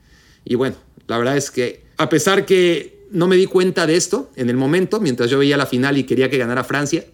[0.44, 0.76] Y bueno,
[1.06, 4.56] la verdad es que a pesar que no me di cuenta de esto en el
[4.56, 7.04] momento, mientras yo veía la final y quería que ganara Francia,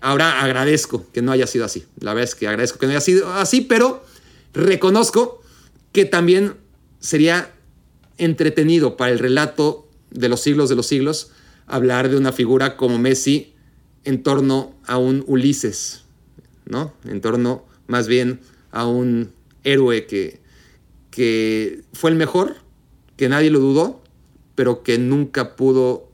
[0.00, 1.84] ahora agradezco que no haya sido así.
[2.00, 4.04] La verdad es que agradezco que no haya sido así, pero
[4.52, 5.42] reconozco
[5.92, 6.54] que también
[7.00, 7.52] sería
[8.18, 11.30] entretenido para el relato de los siglos de los siglos
[11.66, 13.51] hablar de una figura como Messi
[14.04, 16.04] en torno a un Ulises,
[16.66, 16.92] ¿no?
[17.04, 19.32] En torno más bien a un
[19.64, 20.40] héroe que,
[21.10, 22.56] que fue el mejor,
[23.16, 24.02] que nadie lo dudó,
[24.54, 26.08] pero que nunca pudo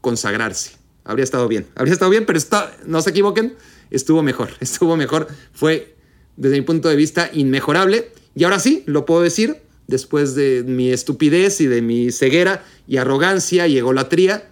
[0.00, 0.72] consagrarse.
[1.04, 3.54] Habría estado bien, habría estado bien, pero está, no se equivoquen,
[3.90, 5.28] estuvo mejor, estuvo mejor.
[5.52, 5.96] Fue,
[6.36, 8.10] desde mi punto de vista, inmejorable.
[8.34, 12.98] Y ahora sí, lo puedo decir, después de mi estupidez y de mi ceguera y
[12.98, 14.48] arrogancia y egolatría,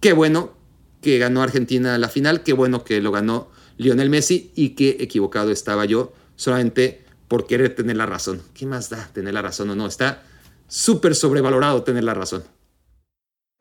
[0.00, 0.61] qué bueno
[1.02, 5.50] que ganó Argentina la final, qué bueno que lo ganó Lionel Messi y qué equivocado
[5.50, 8.40] estaba yo solamente por querer tener la razón.
[8.54, 9.86] ¿Qué más da tener la razón o no?
[9.86, 10.22] Está
[10.68, 12.44] súper sobrevalorado tener la razón.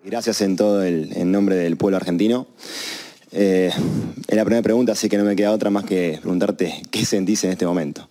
[0.03, 2.47] Gracias en todo el en nombre del pueblo argentino.
[3.31, 3.71] Eh,
[4.27, 7.43] es la primera pregunta, así que no me queda otra más que preguntarte qué sentís
[7.43, 8.07] en este momento.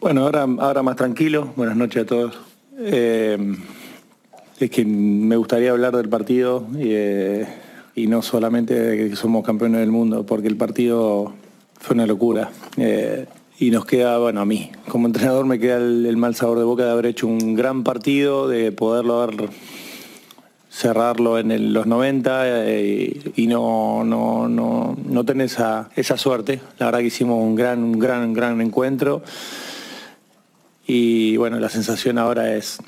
[0.00, 1.52] Bueno, ahora, ahora más tranquilo.
[1.56, 2.38] Buenas noches a todos.
[2.78, 3.38] Eh,
[4.58, 7.46] es que me gustaría hablar del partido y, eh,
[7.94, 11.32] y, no solamente de que somos campeones del mundo, porque el partido
[11.80, 12.50] fue una locura.
[12.76, 13.26] Eh,
[13.58, 16.84] y nos queda, bueno, a mí, como entrenador me queda el, mal sabor de boca
[16.84, 19.48] de haber hecho un gran partido, de poderlo haber
[20.70, 26.60] cerrarlo en los 90 eh, y no, no, no, no tener esa, esa suerte.
[26.78, 29.22] La verdad que hicimos un gran, un gran, gran encuentro.
[30.86, 32.78] Y bueno, la sensación ahora es,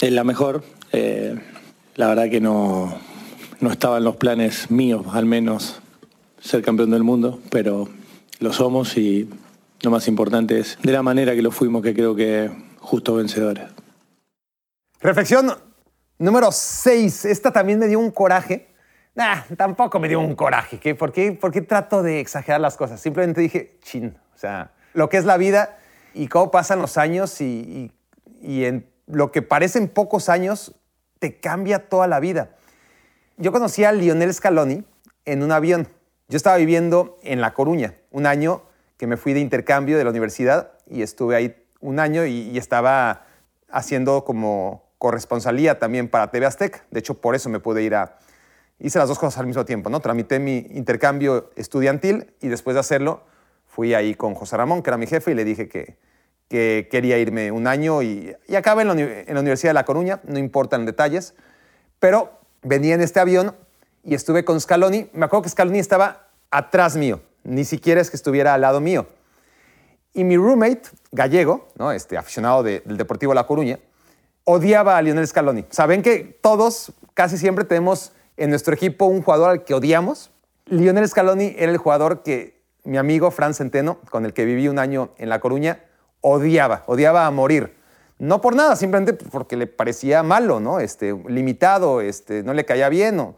[0.00, 0.62] es la mejor.
[0.92, 1.34] Eh,
[1.96, 2.96] la verdad que no,
[3.60, 5.80] no estaba en los planes míos, al menos,
[6.40, 7.88] ser campeón del mundo, pero
[8.40, 9.28] lo somos y
[9.82, 13.64] lo más importante es de la manera que lo fuimos, que creo que justo vencedores.
[15.00, 15.52] Reflexión
[16.18, 17.26] número 6.
[17.26, 18.68] Esta también me dio un coraje.
[19.14, 20.78] Nah, tampoco me dio un coraje.
[20.78, 20.94] ¿qué?
[20.94, 23.00] ¿Por, qué, ¿Por qué trato de exagerar las cosas?
[23.00, 24.16] Simplemente dije, chin.
[24.34, 25.78] O sea, lo que es la vida
[26.14, 27.92] y cómo pasan los años y,
[28.42, 30.74] y, en lo que parecen pocos años
[31.18, 32.55] te cambia toda la vida.
[33.38, 34.82] Yo conocí a Lionel Scaloni
[35.26, 35.88] en un avión.
[36.28, 38.62] Yo estaba viviendo en La Coruña, un año
[38.96, 42.56] que me fui de intercambio de la universidad y estuve ahí un año y, y
[42.56, 43.26] estaba
[43.68, 46.86] haciendo como corresponsalía también para TV Aztec.
[46.90, 48.16] De hecho, por eso me pude ir a...
[48.78, 50.00] Hice las dos cosas al mismo tiempo, ¿no?
[50.00, 53.22] Tramité mi intercambio estudiantil y después de hacerlo
[53.66, 55.98] fui ahí con José Ramón, que era mi jefe, y le dije que,
[56.48, 59.84] que quería irme un año y, y acabé en la, en la, Universidad de La
[59.84, 61.34] Coruña, no importan detalles,
[62.00, 63.54] pero venía en este avión
[64.02, 65.08] y estuve con Scaloni.
[65.12, 69.06] Me acuerdo que Scaloni estaba atrás mío, ni siquiera es que estuviera al lado mío.
[70.12, 71.92] Y mi roommate, gallego, ¿no?
[71.92, 73.78] este, aficionado de, del Deportivo La Coruña,
[74.44, 75.66] odiaba a Lionel Scaloni.
[75.70, 80.30] Saben que todos casi siempre tenemos en nuestro equipo un jugador al que odiamos.
[80.66, 84.78] Lionel Scaloni era el jugador que mi amigo Fran Centeno, con el que viví un
[84.78, 85.84] año en La Coruña,
[86.20, 87.76] odiaba, odiaba a morir.
[88.18, 90.80] No por nada, simplemente porque le parecía malo, ¿no?
[90.80, 93.20] Este, limitado, este, no le caía bien.
[93.20, 93.36] O,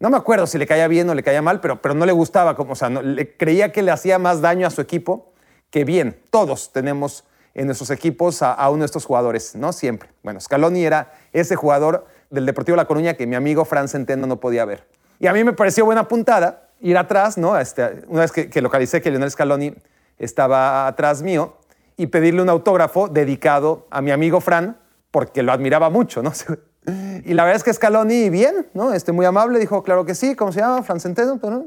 [0.00, 2.12] no me acuerdo si le caía bien o le caía mal, pero, pero no le
[2.12, 5.32] gustaba, como, o sea, no, le, creía que le hacía más daño a su equipo
[5.70, 6.20] que bien.
[6.30, 9.72] Todos tenemos en nuestros equipos a, uno de estos jugadores, ¿no?
[9.72, 10.10] Siempre.
[10.22, 14.40] Bueno, Scaloni era ese jugador del Deportivo La Coruña que mi amigo Fran Centeno no
[14.40, 14.86] podía ver.
[15.18, 17.58] Y a mí me pareció buena puntada ir atrás, ¿no?
[17.58, 19.74] Este, una vez que, que localicé que Lionel Scaloni
[20.18, 21.56] estaba atrás mío,
[21.96, 24.78] y pedirle un autógrafo dedicado a mi amigo Fran,
[25.10, 26.32] porque lo admiraba mucho, ¿no?
[27.24, 28.92] Y la verdad es que Scaloni, bien, ¿no?
[28.92, 30.84] Este, muy amable, dijo, claro que sí, ¿cómo se llama?
[30.84, 31.64] Fran Centeno, ¿no?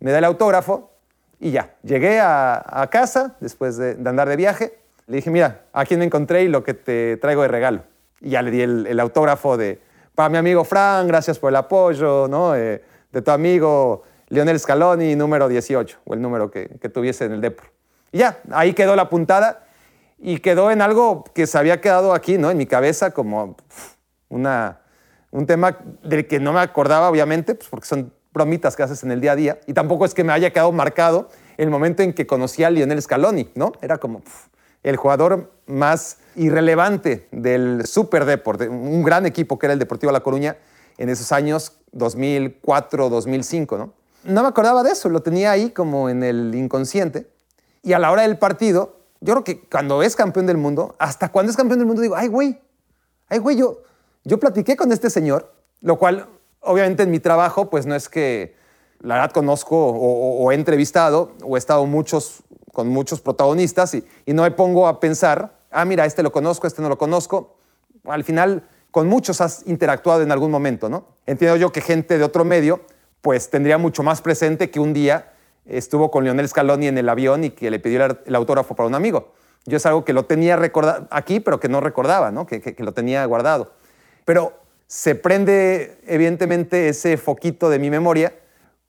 [0.00, 0.90] Me da el autógrafo
[1.38, 1.76] y ya.
[1.84, 4.80] Llegué a, a casa después de, de, andar de viaje.
[5.06, 7.84] Le dije, mira, aquí me encontré y lo que te traigo de regalo.
[8.20, 9.80] Y ya le di el, el autógrafo de,
[10.16, 12.56] para mi amigo Fran, gracias por el apoyo, ¿no?
[12.56, 17.32] Eh, de tu amigo Lionel Scaloni, número 18, o el número que, que tuviese en
[17.32, 17.77] el Depor.
[18.12, 19.66] Ya, ahí quedó la puntada
[20.18, 22.50] y quedó en algo que se había quedado aquí, ¿no?
[22.50, 23.56] En mi cabeza como
[24.28, 24.80] una,
[25.30, 29.10] un tema del que no me acordaba, obviamente, pues porque son bromitas que haces en
[29.10, 29.60] el día a día.
[29.66, 33.00] Y tampoco es que me haya quedado marcado el momento en que conocí a Lionel
[33.02, 33.72] Scaloni, ¿no?
[33.80, 34.22] Era como
[34.82, 40.20] el jugador más irrelevante del Super Deport, un gran equipo que era el Deportivo La
[40.20, 40.56] Coruña
[40.98, 43.92] en esos años 2004, 2005, ¿no?
[44.24, 47.28] No me acordaba de eso, lo tenía ahí como en el inconsciente.
[47.82, 51.30] Y a la hora del partido, yo creo que cuando es campeón del mundo, hasta
[51.30, 52.60] cuando es campeón del mundo, digo, ay, güey,
[53.28, 53.82] ay, güey, yo,
[54.24, 56.28] yo platiqué con este señor, lo cual,
[56.60, 58.56] obviamente, en mi trabajo, pues no es que
[59.00, 64.32] la verdad conozco o, he entrevistado o he estado muchos, con muchos protagonistas y, y
[64.32, 67.56] no me pongo a pensar, ah, mira, este lo conozco, este no lo conozco.
[68.04, 71.06] Al final, con muchos has interactuado en algún momento, ¿no?
[71.26, 72.80] Entiendo yo que gente de otro medio,
[73.20, 75.32] pues tendría mucho más presente que un día
[75.68, 78.94] estuvo con Lionel Scaloni en el avión y que le pidió el autógrafo para un
[78.94, 79.32] amigo.
[79.66, 80.58] Yo es algo que lo tenía
[81.10, 82.46] aquí, pero que no recordaba, ¿no?
[82.46, 83.72] Que, que, lo tenía guardado.
[84.24, 84.54] Pero
[84.86, 88.34] se prende evidentemente ese foquito de mi memoria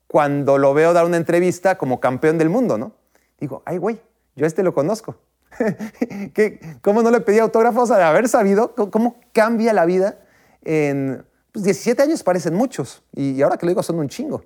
[0.06, 2.92] cuando lo veo dar una entrevista como campeón del mundo, ¿no?
[3.38, 4.00] Digo, ay, güey,
[4.36, 5.16] yo este lo conozco.
[6.82, 10.20] ¿Cómo no le pedí autógrafos de haber sabido cómo cambia la vida
[10.62, 14.44] en 17 pues, años parecen muchos y ahora que lo digo son un chingo.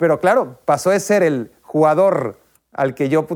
[0.00, 2.38] Pero claro, pasó de ser el jugador
[2.72, 3.26] al que yo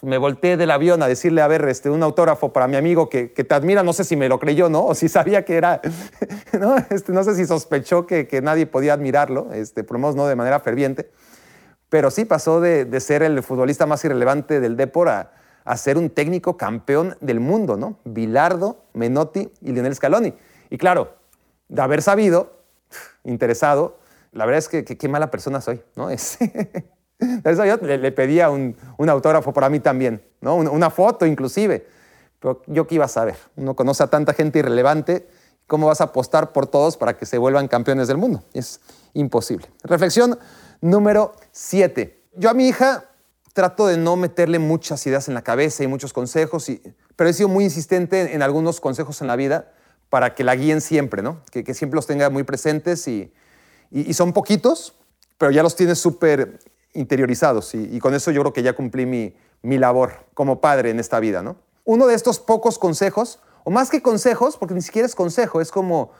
[0.00, 3.26] me volteé del avión a decirle, a ver, este, un autógrafo para mi amigo que,
[3.28, 4.86] te admira, no sé si me lo creyó, ¿no?
[4.86, 5.82] O si sabía que era,
[6.58, 6.76] ¿no?
[6.88, 10.34] Este, no sé si sospechó que, nadie podía admirarlo, este, por lo menos no de
[10.34, 11.10] manera ferviente,
[11.90, 15.32] pero sí pasó de, de ser el futbolista más irrelevante del Depor a,
[15.66, 17.98] a, ser un técnico campeón del mundo, ¿no?
[18.04, 20.32] Bilardo, Menotti y Lionel Scaloni.
[20.70, 21.16] Y claro,
[21.68, 22.60] de haber sabido,
[23.24, 23.98] interesado,
[24.34, 26.10] la verdad es que qué mala persona soy, ¿no?
[26.14, 26.38] Es,
[27.44, 30.56] eso yo le, pedía un, autógrafo para mí también, ¿no?
[30.56, 31.86] Una, foto inclusive.
[32.40, 33.36] Pero yo qué iba a saber.
[33.56, 35.26] Uno conoce a tanta gente irrelevante,
[35.68, 38.42] ¿cómo vas a apostar por todos para que se vuelvan campeones del mundo?
[38.52, 38.80] Es
[39.14, 39.68] imposible.
[39.84, 40.38] Reflexión
[40.80, 42.20] número 7.
[42.34, 43.04] Yo a mi hija
[43.54, 46.82] trato de no meterle muchas ideas en la cabeza y muchos consejos, y,
[47.14, 49.72] pero he sido muy insistente en, algunos consejos en la vida
[50.10, 51.40] para que la guíen siempre, ¿no?
[51.52, 53.32] Que, que siempre los tenga muy presentes y,
[53.94, 54.92] y, son poquitos,
[55.38, 56.58] pero ya los tienes súper
[56.94, 60.98] interiorizados y, con eso yo creo que ya cumplí mi, mi labor como padre en
[60.98, 61.42] esta vida.
[61.42, 61.56] ¿no?
[61.84, 65.70] Uno de estos pocos consejos, o más que consejos, porque ni siquiera es consejo, es
[65.70, 66.10] como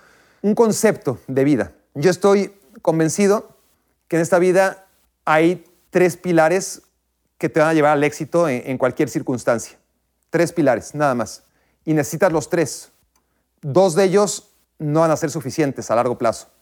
[0.40, 1.72] un concepto de vida.
[1.94, 3.56] Yo estoy convencido
[4.06, 4.86] que en esta vida
[5.24, 6.82] hay tres pilares
[7.38, 9.76] que te van a llevar al éxito en, en cualquier circunstancia.
[10.30, 11.42] Tres pilares, nada más.
[11.84, 12.92] Y necesitas los tres.
[13.62, 16.53] Dos de ellos no van a ser suficientes a largo plazo.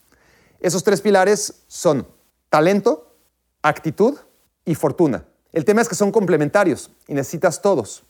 [0.63, 2.07] Esos tres pilares son
[2.47, 3.13] talento,
[3.61, 4.17] actitud
[4.63, 5.25] y fortuna.
[5.51, 8.05] El tema es que son complementarios y necesitas todos.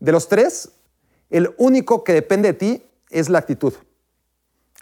[0.00, 0.70] De los tres,
[1.28, 3.74] el único que depende de ti es la actitud.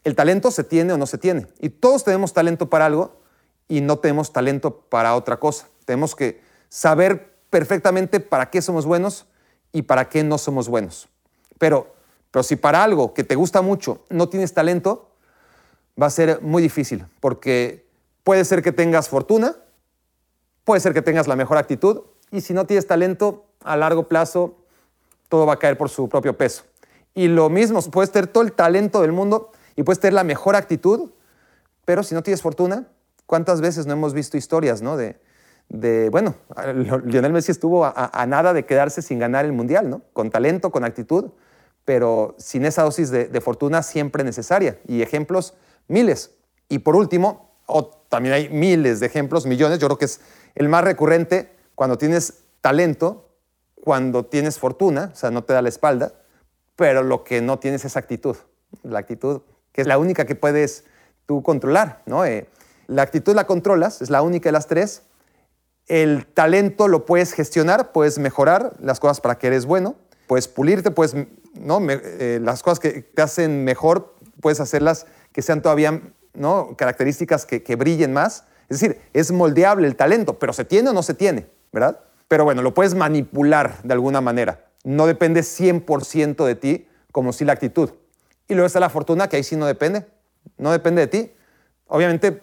[0.04, 1.48] El talento se tiene o no se tiene.
[1.58, 3.20] Y todos tenemos talento para algo
[3.66, 5.66] y no tenemos talento para otra cosa.
[5.86, 9.26] Tenemos que saber perfectamente para qué somos buenos
[9.72, 11.08] y para qué no somos buenos.
[11.58, 11.96] Pero,
[12.30, 15.08] pero si para algo que te gusta mucho no tienes talento,
[16.00, 17.86] va a ser muy difícil, porque
[18.24, 19.56] puede ser que tengas fortuna,
[20.64, 24.56] puede ser que tengas la mejor actitud, y si no tienes talento, a largo plazo
[25.28, 26.64] todo va a caer por su propio peso.
[27.14, 30.56] Y lo mismo, puedes tener todo el talento del mundo y puedes tener la mejor
[30.56, 31.10] actitud,
[31.84, 32.86] pero si no tienes fortuna,
[33.26, 34.96] ¿cuántas veces no hemos visto historias, no?
[34.96, 35.18] De,
[35.68, 36.34] de bueno,
[37.04, 40.02] Lionel Messi estuvo a, nada de quedarse sin ganar el Mundial, ¿no?
[40.12, 41.30] Con talento, con actitud,
[41.84, 44.78] pero sin esa dosis de, de fortuna siempre necesaria.
[44.86, 45.54] Y ejemplos
[45.88, 46.30] miles.
[46.68, 50.20] Y por último, o también hay miles de ejemplos, millones, yo creo que es
[50.54, 53.28] el más recurrente cuando tienes talento,
[53.74, 56.12] cuando tienes fortuna, o sea, no te da la espalda,
[56.76, 58.36] pero lo que no tienes es actitud.
[58.82, 60.84] La actitud, que es la única que puedes
[61.26, 62.24] tú controlar, ¿no?
[62.24, 62.48] Eh,
[62.86, 65.02] la actitud la controlas, es la única de las tres.
[65.86, 69.96] El talento lo puedes gestionar, puedes mejorar las cosas para que eres bueno,
[70.26, 71.14] puedes pulirte, puedes,
[71.54, 71.80] ¿no?
[71.88, 75.06] Eh, las cosas que te hacen mejor, puedes hacerlas
[75.38, 76.02] que sean todavía
[76.34, 76.74] ¿no?
[76.76, 78.42] características que, brillen más.
[78.68, 82.00] Es decir, es moldeable el talento, pero se tiene o no se tiene, ¿verdad?
[82.26, 84.64] Pero bueno, lo puedes manipular de alguna manera.
[84.82, 87.90] No depende 100% de ti, como si la actitud.
[88.48, 90.06] Y luego está la fortuna, que ahí sí no depende.
[90.56, 91.32] No depende de ti.
[91.86, 92.42] Obviamente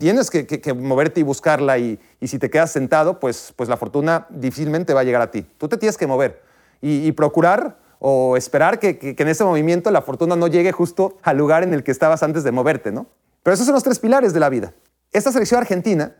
[0.00, 4.92] tienes que, moverte y buscarla y, si te quedas sentado, pues, pues la fortuna difícilmente
[4.92, 5.46] va a llegar a ti.
[5.56, 6.42] Tú te tienes que mover
[6.80, 11.62] y procurar o esperar que, en ese movimiento la fortuna no llegue justo al lugar
[11.62, 13.06] en el que estabas antes de moverte, ¿no?
[13.42, 14.74] Pero esos son los tres pilares de la vida.
[15.10, 16.14] Esta selección argentina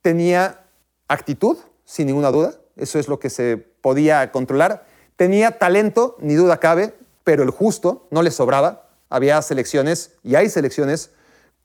[0.00, 0.64] tenía
[1.08, 4.86] actitud, sin ninguna duda, eso es lo que se podía controlar.
[5.16, 8.88] Tenía talento, ni duda cabe, pero el justo no le sobraba.
[9.10, 11.10] Había selecciones, y hay selecciones,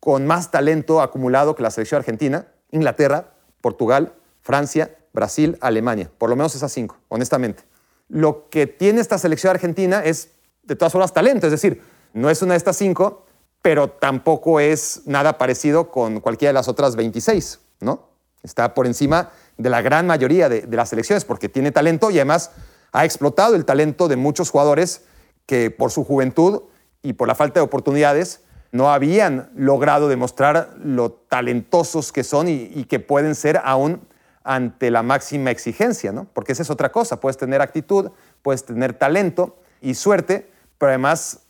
[0.02, 2.48] con más talento acumulado que la selección argentina.
[2.72, 3.32] Inglaterra,
[3.62, 6.12] Portugal, Francia, Brasil, Alemania.
[6.18, 7.64] Por lo menos esas cinco, honestamente.
[8.08, 10.30] Lo que tiene esta selección argentina es,
[10.64, 11.48] de todas formas, talento.
[11.48, 11.82] Es decir,
[12.14, 13.26] no es una de estas cinco,
[13.62, 18.10] pero tampoco es nada parecido con cualquiera de las otras 26, ¿no?
[18.44, 22.52] Está por encima de la gran mayoría de, las selecciones porque tiene talento y además
[22.92, 25.02] ha explotado el talento de muchos jugadores
[25.48, 26.62] que por su juventud
[27.02, 28.42] y por la falta de oportunidades
[28.72, 34.02] no habían logrado demostrar lo talentosos que son y, que pueden ser aún
[34.46, 36.28] ante la máxima exigencia, ¿no?
[36.34, 41.42] Porque esa es otra cosa, puedes tener actitud, puedes tener talento y suerte, pero además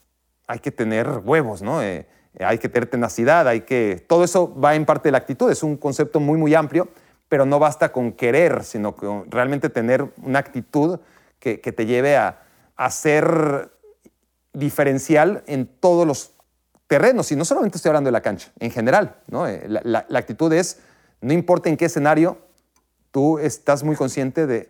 [0.48, 1.84] hay que tener huevos, ¿no?
[1.84, 2.08] Eh,
[2.40, 4.04] hay que tener tenacidad, hay que...
[4.08, 6.90] Todo eso va en parte de la actitud, es un concepto muy, muy amplio,
[7.30, 11.00] pero no basta con querer, sino con realmente tener una actitud
[11.40, 12.42] que, te lleve a,
[12.76, 13.72] a ser
[14.54, 16.32] diferencial en todos los
[16.88, 19.18] terrenos, y no solamente estoy hablando de la cancha, en general.
[19.28, 19.48] ¿no?
[19.48, 20.80] Eh, la, actitud es,
[21.22, 22.38] no importa en qué escenario,
[23.16, 24.68] tú estás muy consciente de,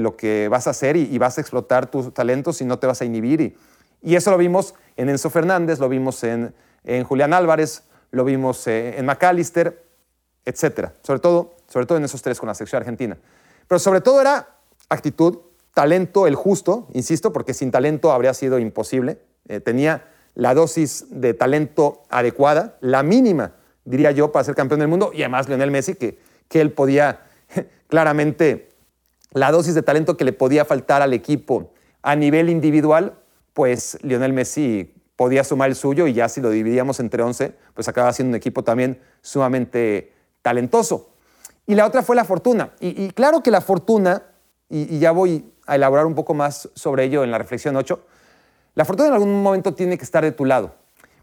[0.00, 3.00] lo que vas a hacer y, vas a explotar tus talentos y no te vas
[3.00, 3.40] a inhibir.
[3.40, 3.56] Y,
[4.02, 8.66] y eso lo vimos en Enzo Fernández, lo vimos en, en Julián Álvarez, lo vimos
[8.66, 9.80] eh, en McAllister,
[10.44, 10.88] etc.
[11.02, 13.16] Sobre todo, sobre todo en esos tres con la sección argentina.
[13.68, 14.56] Pero sobre todo era
[14.88, 15.38] actitud,
[15.72, 19.20] talento, el justo, insisto, porque sin talento habría sido imposible.
[19.46, 23.52] Eh, tenía la dosis de talento adecuada, la mínima,
[23.84, 26.18] diría yo, para ser campeón del mundo, y además Lionel Messi, que,
[26.48, 27.20] que él podía
[27.88, 28.70] claramente,
[29.32, 33.18] la dosis de talento que le podía faltar al equipo a nivel individual,
[33.52, 37.88] pues Lionel Messi podía sumar el suyo y ya si lo dividíamos entre 11, pues
[37.88, 41.10] acaba siendo un equipo también sumamente talentoso.
[41.66, 42.74] Y la otra fue la fortuna.
[42.80, 44.22] Y, claro que la fortuna,
[44.68, 48.04] y, y, ya voy a elaborar un poco más sobre ello en la reflexión 8,
[48.74, 50.74] la fortuna en algún momento tiene que estar de tu lado.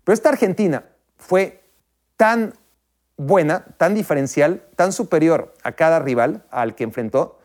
[0.04, 0.86] Pero esta Argentina
[1.18, 1.62] fue
[2.18, 2.54] tan
[3.22, 7.38] buena, tan diferencial, tan superior a cada rival al que enfrentó,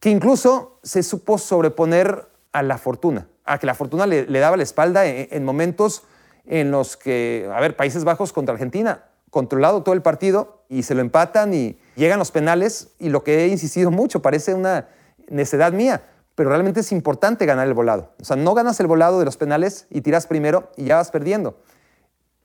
[0.00, 4.62] que incluso se supo sobreponer a la fortuna, a que la fortuna le, daba la
[4.62, 6.04] espalda en, momentos
[6.46, 10.94] en los que, a ver, Países Bajos contra Argentina, controlado todo el partido y se
[10.94, 14.88] lo empatan y llegan los penales y lo que he insistido mucho, parece una
[15.28, 16.02] necedad mía,
[16.36, 18.12] pero realmente es importante ganar el volado.
[18.20, 21.10] O sea, no ganas el volado de los penales y tiras primero y ya vas
[21.10, 21.58] perdiendo.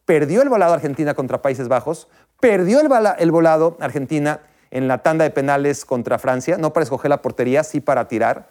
[0.06, 2.08] Perdió el volado Argentina contra Países Bajos,
[2.40, 7.22] perdió el, volado Argentina en la tanda de penales contra Francia, no para escoger la
[7.22, 8.50] portería, sí para tirar.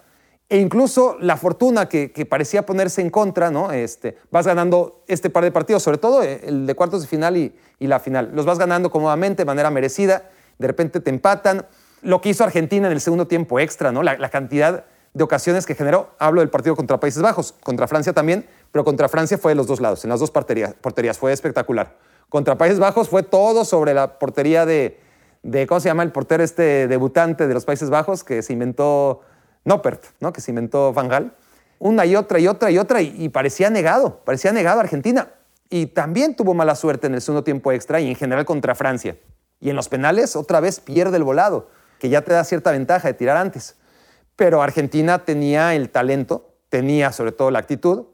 [0.48, 3.70] E incluso la fortuna que, parecía ponerse en contra, ¿no?
[3.70, 7.36] Este, vas ganando este par de partidos, sobre todo eh, el de cuartos de final
[7.36, 8.30] y, la final.
[8.32, 11.66] Los vas ganando cómodamente, de manera merecida, de repente te empatan.
[12.00, 14.02] Lo que hizo Argentina en el segundo tiempo extra, ¿no?
[14.02, 14.84] la cantidad
[15.14, 16.10] de ocasiones que generó.
[16.18, 19.66] Hablo del partido contra Países Bajos, contra Francia también, pero contra Francia fue de los
[19.66, 21.96] dos lados, en las dos porterías, porterías fue espectacular.
[22.28, 24.98] Contra Países Bajos fue todo sobre la portería de,
[25.42, 29.20] de, ¿cómo se llama el portero este debutante de los Países Bajos que se inventó
[29.64, 30.32] Noppert, ¿no?
[30.32, 31.34] que se inventó Van Gaal?
[31.78, 35.32] Una y otra y otra y otra y, y parecía negado, parecía negado Argentina.
[35.68, 39.16] Y también tuvo mala suerte en el segundo tiempo extra y en general contra Francia.
[39.60, 43.08] Y en los penales otra vez pierde el volado, que ya te da cierta ventaja
[43.08, 43.76] de tirar antes
[44.36, 48.06] pero Argentina tenía el talento, tenía sobre todo la actitud,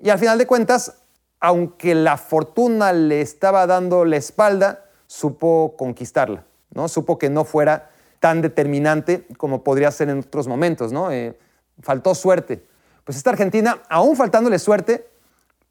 [0.00, 1.02] y al final de cuentas,
[1.40, 6.88] aunque la fortuna le estaba dando la espalda, supo conquistarla, ¿no?
[6.88, 7.90] Supo que no fuera
[8.20, 11.10] tan determinante como podría ser en otros momentos, ¿no?
[11.10, 11.38] Eh,
[11.80, 12.66] faltó suerte.
[13.04, 15.08] Pues esta Argentina, aún faltándole suerte,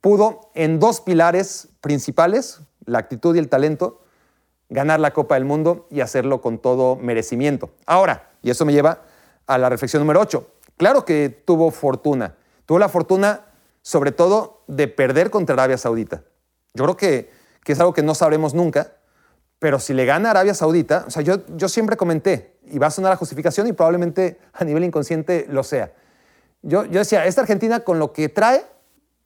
[0.01, 4.01] pudo en dos pilares principales, la actitud y el talento,
[4.69, 7.71] ganar la Copa del Mundo y hacerlo con todo merecimiento.
[7.85, 9.01] Ahora, y eso me lleva
[9.53, 10.47] a la reflexión número 8.
[10.77, 12.35] Claro que tuvo fortuna.
[12.65, 13.41] Tuvo la fortuna,
[13.81, 16.23] sobre todo, de perder contra Arabia Saudita.
[16.73, 17.31] Yo creo que,
[17.63, 18.93] que es algo que no sabremos nunca,
[19.59, 22.91] pero si le gana Arabia Saudita, o sea, yo, yo siempre comenté, y va a
[22.91, 25.93] sonar la justificación y probablemente a nivel inconsciente lo sea.
[26.63, 28.65] Yo, yo decía, esta Argentina con lo que trae,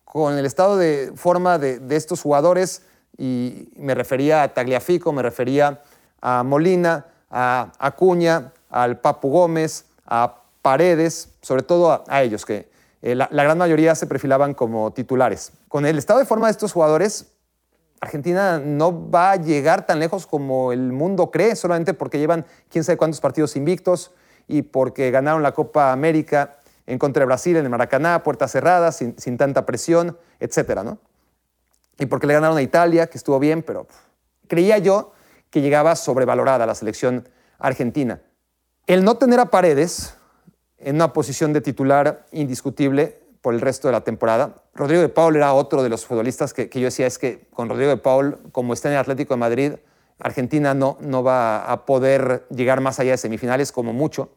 [0.03, 2.81] con el estado de forma de, de estos jugadores,
[3.17, 5.81] y me refería a Tagliafico, me refería
[6.21, 12.69] a Molina, a Acuña, al Papu Gómez, a Paredes, sobre todo a, ellos, que
[13.01, 15.51] eh, la, gran mayoría se perfilaban como titulares.
[15.67, 17.27] Con el estado de forma de estos jugadores,
[17.99, 22.83] Argentina no va a llegar tan lejos como el mundo cree, solamente porque llevan quién
[22.83, 24.11] sabe cuántos partidos invictos
[24.47, 28.95] y porque ganaron la Copa América en contra de Brasil en el Maracaná, puertas cerradas,
[28.95, 30.99] sin, tanta presión, etcétera, ¿no?
[31.99, 33.87] Y porque le ganaron a Italia, que estuvo bien, pero
[34.47, 35.11] creía yo
[35.49, 37.27] que llegaba sobrevalorada la selección
[37.59, 38.21] argentina.
[38.87, 40.15] El no tener a Paredes
[40.77, 44.63] en una posición de titular indiscutible por el resto de la temporada.
[44.73, 47.89] Rodrigo de Paul era otro de los futbolistas que, yo decía es que con Rodrigo
[47.89, 49.73] de Paul, como está en el Atlético de Madrid,
[50.19, 54.29] Argentina no, no va a poder llegar más allá de semifinales como mucho.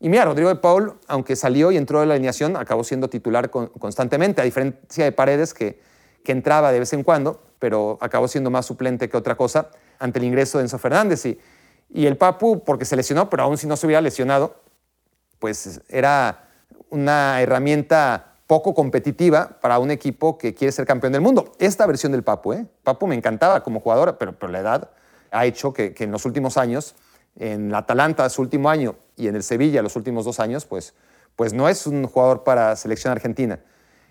[0.00, 3.50] Y mira, Rodrigo de Paul, aunque salió y entró de la alineación, acabó siendo titular
[3.50, 5.80] constantemente, a diferencia de Paredes, que,
[6.24, 9.70] que entraba de vez en cuando, pero acabó siendo más suplente que otra cosa
[10.00, 11.24] ante el ingreso de Enzo Fernández.
[11.24, 11.38] Y
[11.88, 14.56] y el Papu, porque se lesionó, pero aún si no se hubiera lesionado,
[15.38, 16.48] pues era
[16.90, 21.52] una herramienta poco competitiva para un equipo que quiere ser campeón del mundo.
[21.58, 22.66] Esta versión del Papu, ¿eh?
[22.84, 24.90] Papu me encantaba como jugador, pero, pero la edad
[25.30, 26.94] ha hecho que, en los últimos años,
[27.38, 30.94] en la Atalanta su último año y en el Sevilla los últimos dos años, pues,
[31.34, 33.58] pues no es un jugador para selección argentina.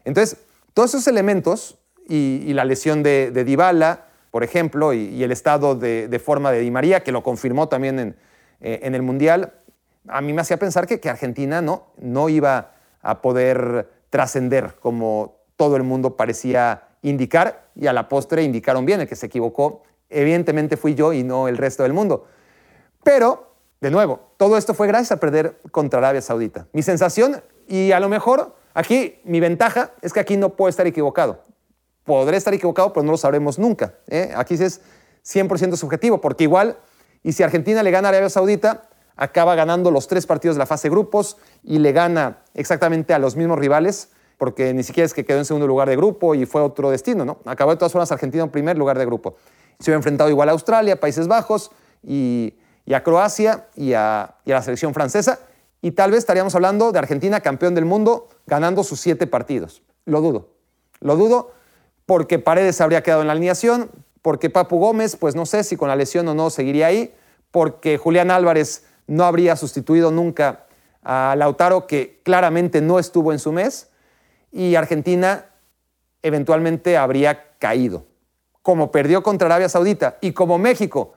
[0.03, 0.37] Entonces,
[0.73, 4.05] todos esos elementos y, la lesión de, de Dybala,
[4.35, 8.17] por ejemplo, y, el estado de, forma de Di María, que lo confirmó también en,
[8.59, 9.53] eh, en el Mundial,
[10.09, 15.37] a mí me hacía pensar que, que Argentina no, no iba a poder trascender como
[15.55, 19.83] todo el mundo parecía indicar y a la postre indicaron bien, el que se equivocó
[20.09, 22.27] evidentemente fui yo y no el resto del mundo.
[23.05, 26.67] Pero, de nuevo, todo esto fue gracias a perder contra Arabia Saudita.
[26.73, 30.85] Mi sensación, y a lo mejor aquí mi ventaja es que aquí no puedo estar
[30.87, 31.45] equivocado.
[32.05, 33.95] Podré estar equivocado, pero no lo sabremos nunca.
[34.07, 34.31] ¿eh?
[34.35, 34.81] Aquí es
[35.25, 36.77] 100% subjetivo, porque igual,
[37.23, 40.65] y si Argentina le gana a Arabia Saudita, acaba ganando los tres partidos de la
[40.65, 45.25] fase grupos y le gana exactamente a los mismos rivales, porque ni siquiera es que
[45.25, 47.39] quedó en segundo lugar de grupo y fue otro destino, ¿no?
[47.45, 49.37] Acabó de todas formas Argentina en primer lugar de grupo.
[49.79, 51.71] Se hubiera enfrentado igual a Australia, Países Bajos
[52.03, 52.53] y,
[52.93, 55.39] a Croacia y a, la selección francesa.
[55.81, 59.81] Y tal vez estaríamos hablando de Argentina campeón del mundo ganando sus siete partidos.
[60.05, 60.49] Lo dudo.
[60.99, 61.51] Lo dudo
[62.05, 63.91] porque Paredes habría quedado en la alineación,
[64.21, 67.13] porque Papu Gómez, pues no sé si con la lesión o no seguiría ahí,
[67.51, 70.65] porque Julián Álvarez no habría sustituido nunca
[71.03, 73.89] a Lautaro, que claramente no estuvo en su mes,
[74.51, 75.45] y Argentina
[76.21, 78.05] eventualmente habría caído
[78.65, 81.13] como perdió contra Arabia Saudita y como México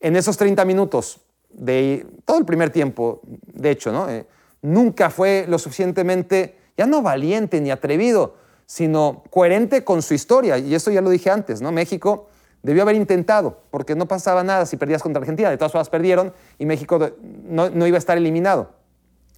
[0.00, 4.10] en esos 30 minutos de todo el primer tiempo, de hecho, ¿no?
[4.10, 4.26] Eh,
[4.60, 8.36] nunca fue lo suficientemente, ya no valiente ni atrevido,
[8.66, 10.58] sino coherente con su historia.
[10.58, 11.72] Y eso ya lo dije antes, ¿no?
[11.72, 12.28] México
[12.62, 15.50] debió haber intentado, porque no pasaba nada si perdías contra Argentina.
[15.50, 17.10] De todas formas perdieron y México
[17.46, 18.70] no, no iba a estar eliminado.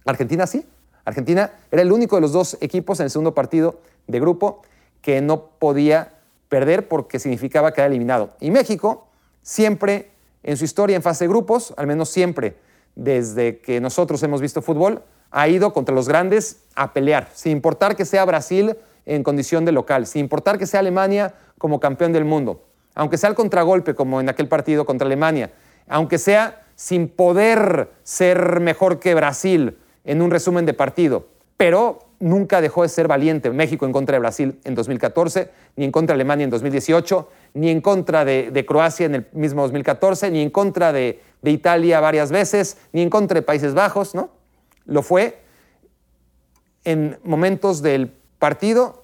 [0.05, 0.65] Argentina sí.
[1.03, 4.61] Argentina era el único de los dos equipos en el segundo partido de grupo
[5.01, 6.13] que no podía
[6.49, 8.31] perder porque significaba quedar eliminado.
[8.39, 9.07] Y México
[9.41, 10.11] siempre
[10.43, 12.57] en su historia en fase de grupos, al menos siempre
[12.95, 17.95] desde que nosotros hemos visto fútbol, ha ido contra los grandes a pelear, sin importar
[17.95, 18.75] que sea Brasil
[19.07, 23.29] en condición de local, sin importar que sea Alemania como campeón del mundo, aunque sea
[23.29, 25.51] el contragolpe como en aquel partido contra Alemania,
[25.87, 32.61] aunque sea sin poder ser mejor que Brasil en un resumen de partido, pero nunca
[32.61, 36.17] dejó de ser valiente México en contra de Brasil en 2014, ni en contra de
[36.21, 40.91] Alemania en 2018, ni en contra de, Croacia en el mismo 2014, ni en contra
[40.91, 44.31] de, Italia varias veces, ni en contra de Países Bajos, ¿no?
[44.85, 45.39] Lo fue
[46.83, 49.03] en momentos del partido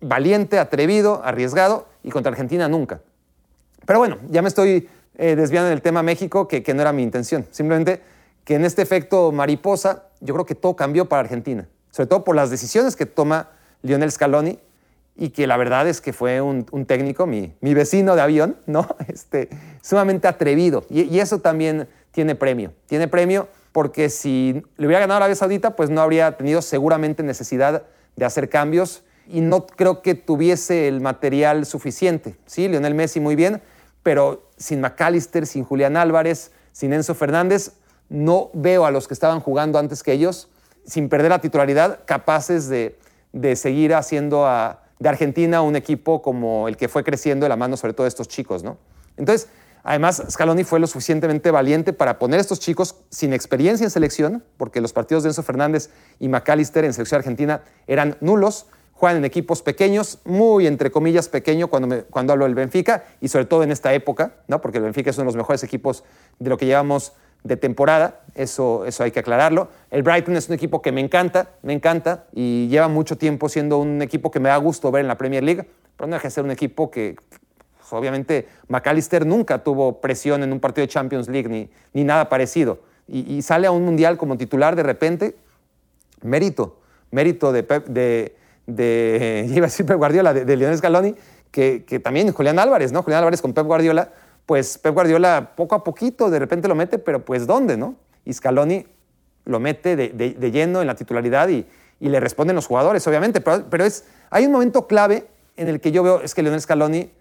[0.00, 3.02] valiente, atrevido, arriesgado, y contra Argentina nunca.
[3.84, 7.46] Pero bueno, ya me estoy eh, desviando del tema México, que, no era mi intención.
[7.50, 8.00] Simplemente
[8.44, 12.36] que en este efecto mariposa, yo creo que todo cambió para Argentina sobre todo por
[12.36, 13.48] las decisiones que toma
[13.82, 14.58] Lionel Scaloni
[15.16, 18.86] y que la verdad es que fue un, técnico, mi, mi, vecino de avión, ¿no?
[19.08, 19.48] Este,
[19.82, 20.84] sumamente atrevido.
[20.88, 22.72] Y, eso también tiene premio.
[22.86, 27.22] Tiene premio porque si le hubiera ganado a Arabia Saudita, pues no habría tenido seguramente
[27.22, 27.84] necesidad
[28.16, 32.36] de hacer cambios y no creo que tuviese el material suficiente.
[32.46, 33.62] Sí, Lionel Messi muy bien,
[34.02, 37.72] pero sin McAllister, sin Julián Álvarez, sin Enzo Fernández,
[38.08, 40.48] no veo a los que estaban jugando antes que ellos
[40.84, 42.96] sin perder la titularidad, capaces de,
[43.56, 44.48] seguir haciendo
[44.98, 48.08] de Argentina un equipo como el que fue creciendo de la mano sobre todo de
[48.08, 48.76] estos chicos, ¿no?
[49.16, 49.48] Entonces,
[49.82, 54.44] además, Scaloni fue lo suficientemente valiente para poner a estos chicos sin experiencia en selección,
[54.56, 59.24] porque los partidos de Enzo Fernández y McAllister en selección argentina eran nulos, juegan en
[59.24, 63.72] equipos pequeños, muy entre comillas pequeño cuando, cuando hablo del Benfica, y sobre todo en
[63.72, 64.60] esta época, ¿no?
[64.60, 66.04] porque el Benfica es uno de los mejores equipos
[66.38, 69.68] de lo que llevamos de temporada, eso, eso hay que aclararlo.
[69.90, 73.78] El Brighton es un equipo que me encanta, me encanta y lleva mucho tiempo siendo
[73.78, 75.66] un equipo que me da gusto ver en la Premier League,
[75.96, 77.16] pero no deja de ser un equipo que
[77.92, 82.80] obviamente McAllister nunca tuvo presión en un partido de Champions League ni, ni nada parecido.
[83.08, 85.34] Y, sale a un mundial como titular de repente,
[86.22, 86.78] mérito,
[87.10, 88.36] mérito de, de,
[88.66, 91.16] de iba a decir Pep Guardiola, de, de Lionel Scaloni,
[91.50, 93.02] que, que también Julián Álvarez, ¿no?
[93.02, 94.12] Julián Álvarez con Pep Guardiola
[94.50, 97.94] pues Pep Guardiola poco a poquito de repente lo mete, pero pues ¿dónde, no?
[98.24, 98.84] Y Scaloni
[99.44, 101.64] lo mete de, lleno en la titularidad y,
[102.00, 106.02] le responden los jugadores, obviamente, pero, es, hay un momento clave en el que yo
[106.02, 107.12] veo, es que Leonel Scaloni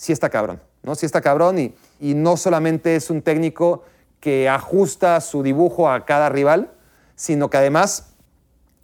[0.00, 0.94] sí está cabrón, ¿no?
[0.94, 3.84] Sí está cabrón y, y no solamente es un técnico
[4.18, 6.70] que ajusta su dibujo a cada rival,
[7.16, 8.14] sino que además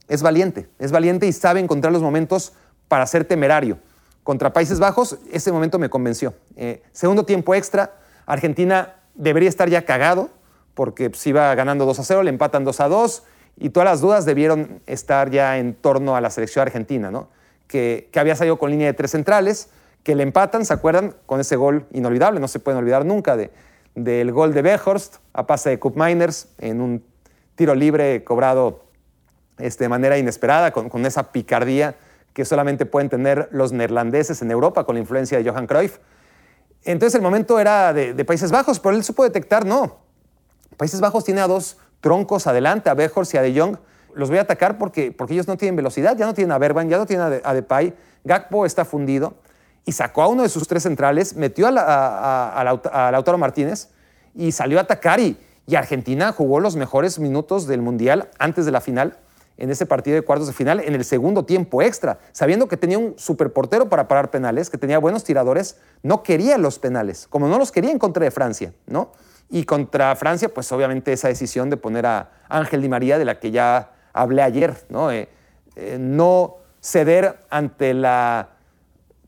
[0.08, 2.52] es valiente, es valiente y sabe encontrar los momentos
[2.88, 3.78] para ser temerario.
[4.24, 6.34] Contra Países Bajos, ese momento me convenció.
[6.54, 7.94] Eh, segundo tiempo extra,
[8.26, 10.28] Argentina debería estar ya cagado,
[10.74, 13.22] porque pues, iba ganando 2 a 0, le empatan 2 a 2,
[13.56, 17.30] y todas las dudas debieron estar ya en torno a la selección argentina, ¿no?
[17.68, 19.70] que, que había salido con línea de tres centrales,
[20.06, 21.16] que le empatan, ¿se acuerdan?
[21.26, 23.50] Con ese gol inolvidable, no se pueden olvidar nunca de,
[23.96, 27.04] del gol de Behorst a pase de Cup Miners en un
[27.56, 28.84] tiro libre cobrado
[29.58, 31.96] este, de manera inesperada, con, con, esa picardía
[32.34, 35.98] que solamente pueden tener los neerlandeses en Europa con la influencia de Johan Cruyff.
[36.84, 39.98] Entonces el momento era de, de Países Bajos, pero él supo detectar, no.
[40.76, 43.76] Países Bajos tiene a dos troncos adelante, a Behorst y a De Jong.
[44.14, 46.88] Los voy a atacar porque, porque ellos no tienen velocidad, ya no tienen a Berban,
[46.88, 47.92] ya no tienen a, Depay.
[48.22, 49.34] Gakpo está fundido
[49.86, 53.88] y sacó a uno de sus tres centrales, metió a, a, a Lautaro Martínez
[54.34, 58.72] y salió a atacar y, y Argentina jugó los mejores minutos del Mundial antes de
[58.72, 59.16] la final
[59.58, 62.98] en ese partido de cuartos de final en el segundo tiempo extra, sabiendo que tenía
[62.98, 67.58] un superportero para parar penales, que tenía buenos tiradores, no quería los penales, como no
[67.58, 69.12] los quería en contra de Francia, ¿no?
[69.48, 73.38] Y contra Francia, pues obviamente esa decisión de poner a Ángel Di María, de la
[73.38, 75.10] que ya hablé ayer, ¿no?
[75.10, 75.28] Eh,
[75.76, 78.55] eh, no ceder ante la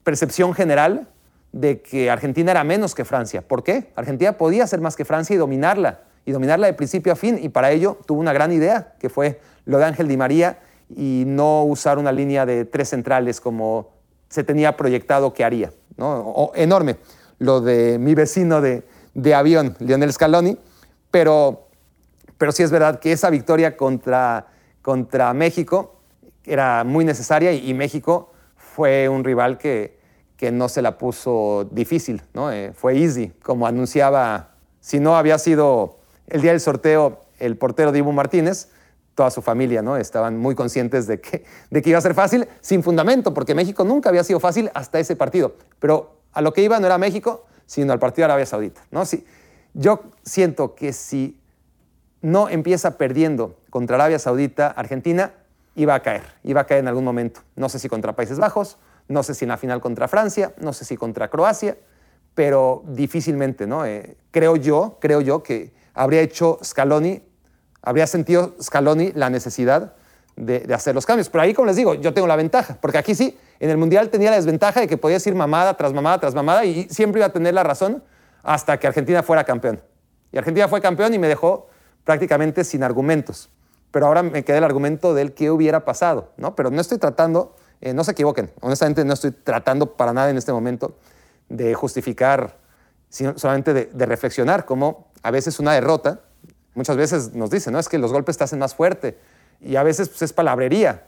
[0.09, 1.07] percepción general
[1.53, 3.43] de que Argentina era menos que Francia.
[3.43, 3.93] ¿Por qué?
[3.95, 7.51] Argentina podía ser más que Francia y dominarla, y dominarla de principio a fin, y
[7.51, 10.61] para ello tuvo una gran idea, que fue lo de Ángel Di María,
[10.97, 13.91] y no usar una línea de tres centrales como
[14.31, 15.73] se tenía proyectado que haría.
[15.99, 16.53] ¿no?
[16.55, 16.97] enorme
[17.39, 20.57] lo de mi vecino de, de avión, Lionel Scaloni,
[21.11, 21.67] pero,
[22.39, 24.47] pero sí es verdad que esa victoria contra,
[24.81, 26.01] contra México
[26.47, 29.98] era muy necesaria y, México fue un rival que,
[30.39, 32.51] que, no se la puso difícil, ¿no?
[32.51, 37.93] Eh, fue easy, como anunciaba, si no había sido el día del sorteo el portero
[37.93, 38.69] Dibu Martínez,
[39.15, 39.97] toda su familia, ¿no?
[39.97, 43.85] Estaban muy conscientes de que, de que iba a ser fácil, sin fundamento, porque México
[43.85, 45.57] nunca había sido fácil hasta ese partido.
[45.81, 48.81] Pero a lo que iba no era México, sino al partido de Arabia Saudita.
[48.91, 49.05] ¿no?
[49.05, 49.27] Si,
[49.75, 51.41] yo siento que si
[52.21, 55.33] no empieza perdiendo contra Arabia Saudita, Argentina
[55.75, 57.41] iba a caer, iba a caer en algún momento.
[57.57, 58.79] No sé si contra Países Bajos,
[59.09, 61.77] no sé si en la final contra Francia, no sé si contra Croacia,
[62.35, 63.85] pero difícilmente, ¿no?
[63.85, 67.23] Eh, creo yo, creo yo que habría hecho Scaloni,
[67.83, 69.95] habría sentido Scaloni la necesidad
[70.37, 71.29] de, de, hacer los cambios.
[71.31, 74.09] Pero ahí, como les digo, yo tengo la ventaja, porque aquí sí, en el Mundial
[74.11, 77.27] tenía la desventaja de que podías ir mamada tras mamada tras mamada y siempre iba
[77.27, 78.05] a tener la razón
[78.43, 79.83] hasta que Argentina fuera campeón.
[80.33, 81.69] Y Argentina fue campeón y me dejó
[82.05, 83.51] prácticamente sin argumentos.
[83.91, 86.55] Pero ahora me queda el argumento del qué hubiera pasado, ¿no?
[86.55, 90.37] Pero no estoy tratando, eh, no se equivoquen, honestamente no estoy tratando para nada en
[90.37, 90.97] este momento
[91.49, 92.57] de justificar,
[93.09, 96.21] sino solamente de, reflexionar como a veces una derrota,
[96.75, 99.19] muchas veces nos dicen, no, es que los golpes te hacen más fuerte
[99.61, 101.05] y a veces pues, es palabrería,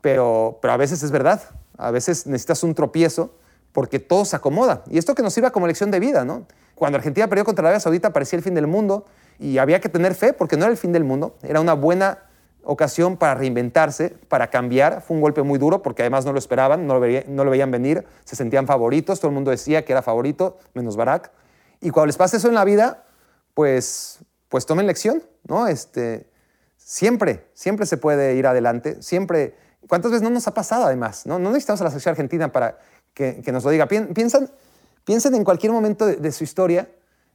[0.00, 1.42] pero, pero a veces es verdad.
[1.76, 3.34] A veces necesitas un tropiezo
[3.72, 4.84] porque todo se acomoda.
[4.88, 6.46] Y esto que nos sirva como lección de vida, ¿no?
[6.74, 9.06] Cuando Argentina perdió contra Arabia Saudita parecía el fin del mundo
[9.38, 12.18] y había que tener fe porque no era el fin del mundo, era una buena
[12.64, 15.02] ocasión para reinventarse, para cambiar.
[15.02, 17.70] Fue un golpe muy duro porque además no lo esperaban, no lo, no lo veían
[17.70, 21.30] venir, se sentían favoritos, todo el mundo decía que era favorito, menos Barak.
[21.80, 23.04] Y cuando les pasa eso en la vida,
[23.54, 25.66] pues, pues tomen lección, ¿no?
[25.66, 26.28] Este,
[26.76, 29.54] siempre, siempre se puede ir adelante, siempre
[29.88, 31.26] ¿Cuántas veces no nos ha pasado además?
[31.26, 32.78] No, no necesitamos a la selección argentina para
[33.12, 33.86] que, nos lo diga.
[33.86, 34.50] Piensan,
[35.04, 36.88] piensen en cualquier momento de, su historia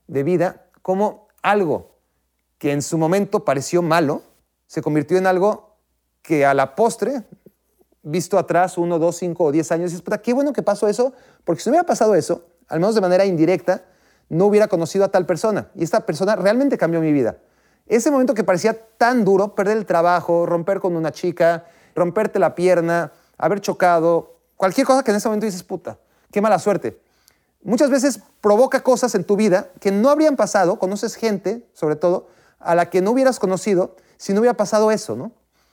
[0.08, 1.96] de vida como algo
[2.58, 4.24] que en su momento pareció malo
[4.70, 5.78] se convirtió en algo
[6.22, 7.24] que a la postre,
[8.04, 11.12] visto atrás uno, dos, cinco o diez años, dices, puta, qué bueno que pasó eso,
[11.44, 13.84] porque si no hubiera pasado eso, al menos de manera indirecta,
[14.30, 15.72] no hubiera conocido a tal persona.
[15.74, 17.40] Y esta persona realmente cambió mi vida.
[17.88, 21.66] Ese momento que parecía tan duro, perder el trabajo, romper con una chica,
[21.96, 25.98] romperte la pierna, haber chocado, cualquier cosa que en ese momento dices, puta,
[26.32, 27.02] qué mala suerte.
[27.64, 32.28] Muchas veces provoca cosas en tu vida que no habrían pasado, conoces gente, sobre todo,
[32.60, 35.32] a la que no hubieras conocido si no hubiera pasado eso, ¿no?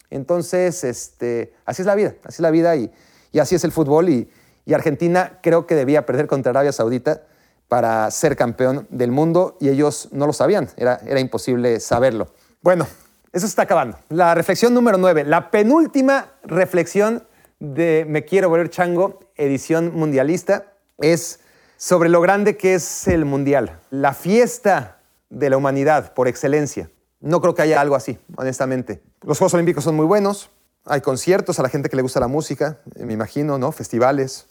[0.08, 2.90] Entonces, este, así es la vida, así es la vida y,
[3.32, 4.30] y así es el fútbol y,
[4.74, 7.22] Argentina creo que debía perder contra Arabia Saudita
[7.68, 12.32] para ser campeón del mundo y ellos no lo sabían, era, era imposible saberlo.
[12.62, 12.84] Bueno,
[13.32, 13.96] eso está acabando.
[14.08, 17.22] La reflexión número 9, la penúltima reflexión
[17.60, 21.38] de Me Quiero Volver Chango, edición mundialista, es
[21.76, 24.98] sobre lo grande que es el mundial, la fiesta
[25.30, 26.90] de la humanidad por excelencia.
[27.20, 29.02] No creo que haya algo así, honestamente.
[29.22, 30.50] Los Juegos Olímpicos son muy buenos,
[30.84, 33.72] hay conciertos a la gente que le gusta la música, me imagino, ¿no?
[33.72, 34.46] Festivales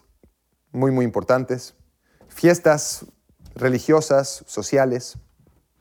[0.71, 1.75] muy, muy importantes,
[2.27, 3.05] fiestas
[3.55, 5.17] religiosas, sociales,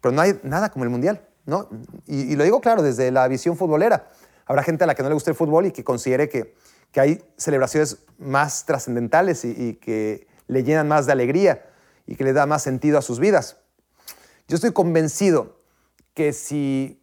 [0.01, 1.27] pero no hay nada como el mundial.
[1.47, 1.69] ¿no?
[2.07, 4.09] Y, lo digo claro, desde la visión futbolera.
[4.47, 6.55] Habrá gente a la que no le guste el fútbol y que considere que,
[6.93, 11.67] que hay celebraciones más trascendentales y, que le llenan más de alegría
[12.07, 13.59] y que le da más sentido a sus vidas.
[14.47, 15.54] Yo estoy convencido
[16.15, 17.01] que si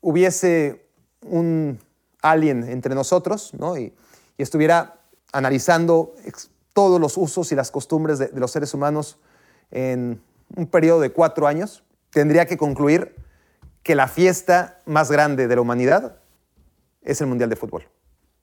[0.00, 0.86] hubiese
[1.22, 1.78] un
[2.22, 3.76] alien entre nosotros ¿no?
[3.76, 3.94] y,
[4.36, 5.00] estuviera
[5.32, 6.14] analizando
[6.72, 9.18] todos los usos y las costumbres de, de los seres humanos
[9.72, 10.22] en
[10.54, 13.16] un periodo de cuatro años, tendría que concluir
[13.82, 16.18] que la fiesta más grande de la humanidad
[17.02, 17.88] es el Mundial de Fútbol.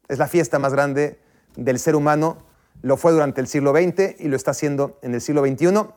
[0.09, 1.19] Es la fiesta más grande
[1.55, 2.39] del ser humano.
[2.81, 5.87] Lo fue durante el siglo XX y lo está haciendo en el siglo XXI.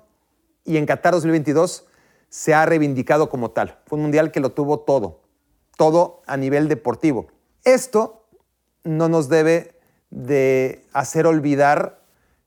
[0.64, 1.87] Y en Qatar 2022
[2.28, 3.78] se ha reivindicado como tal.
[3.86, 5.20] Fue un mundial que lo tuvo todo,
[5.76, 7.28] todo a nivel deportivo.
[7.64, 8.26] Esto
[8.84, 9.78] no nos debe
[10.10, 12.02] de hacer olvidar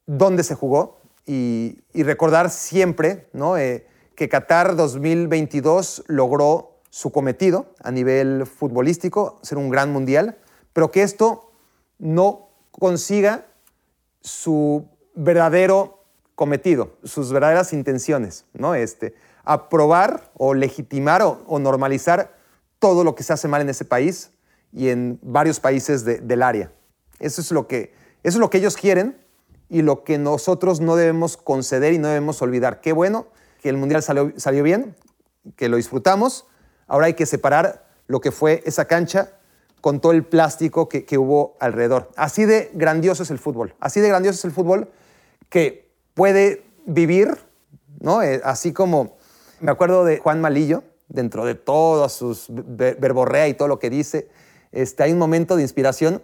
[0.05, 3.57] dónde se jugó y, recordar siempre ¿no?
[3.57, 10.37] Eh, que Qatar 2022 logró su cometido a nivel futbolístico, ser un gran mundial,
[10.73, 11.51] pero que esto
[11.99, 13.45] no consiga
[14.21, 16.03] su verdadero
[16.35, 18.75] cometido, sus verdaderas intenciones, ¿no?
[18.75, 19.13] Este,
[19.43, 22.35] aprobar o legitimar o, normalizar
[22.79, 24.31] todo lo que se hace mal en ese país
[24.71, 26.71] y en varios países del área.
[27.19, 29.17] Eso es, lo que, eso es lo que ellos quieren
[29.69, 32.81] y lo que nosotros no debemos conceder y no debemos olvidar.
[32.81, 33.27] Qué bueno
[33.61, 34.95] que el Mundial salió, salió bien,
[35.55, 36.45] que lo disfrutamos.
[36.87, 39.33] Ahora hay que separar lo que fue esa cancha
[39.81, 42.11] con todo el plástico que, que, hubo alrededor.
[42.15, 43.75] Así de grandioso es el fútbol.
[43.79, 44.89] Así de grandioso es el fútbol
[45.49, 47.37] que puede vivir,
[47.99, 48.21] ¿no?
[48.21, 49.17] Eh, así como
[49.61, 54.29] me acuerdo de Juan Malillo, dentro de todas sus verborrea y todo lo que dice,
[54.71, 56.23] este, hay un momento de inspiración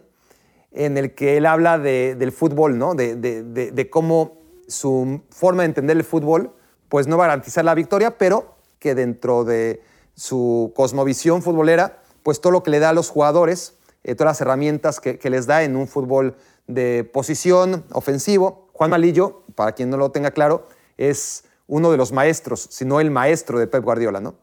[0.72, 2.96] en el que él habla del fútbol, ¿no?
[2.96, 6.54] De, cómo su forma de entender el fútbol
[6.90, 9.82] pues no va a garantizar la victoria, pero que dentro de
[10.14, 14.42] su cosmovisión futbolera, pues todo lo que le da a los jugadores, eh, todas las
[14.42, 16.36] herramientas que, que les da en un fútbol
[16.68, 18.70] de posición ofensivo.
[18.72, 20.68] Juan Malillo, para quien no lo tenga claro,
[20.98, 24.36] es uno de los maestros, sino el maestro de Pep Guardiola, ¿no?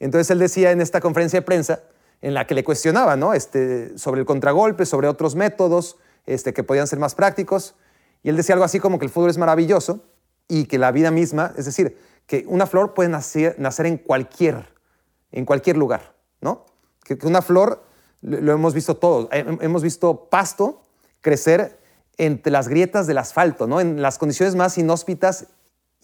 [0.00, 1.82] Entonces él decía en esta conferencia de prensa,
[2.20, 3.34] en la que le cuestionaba, ¿no?
[3.34, 5.96] Este, sobre el contragolpe, sobre otros métodos
[6.26, 7.74] este, que podían ser más prácticos,
[8.22, 10.00] y él decía algo así como que el fútbol es maravilloso
[10.48, 14.74] y que la vida misma, es decir, que una flor puede nacer, nacer en, cualquier,
[15.30, 16.64] en cualquier lugar, ¿no?
[17.04, 17.84] Que, una flor,
[18.22, 20.82] lo hemos visto todos, hemos visto pasto
[21.20, 21.78] crecer
[22.16, 23.80] entre las grietas del asfalto, ¿no?
[23.80, 25.48] En las condiciones más inhóspitas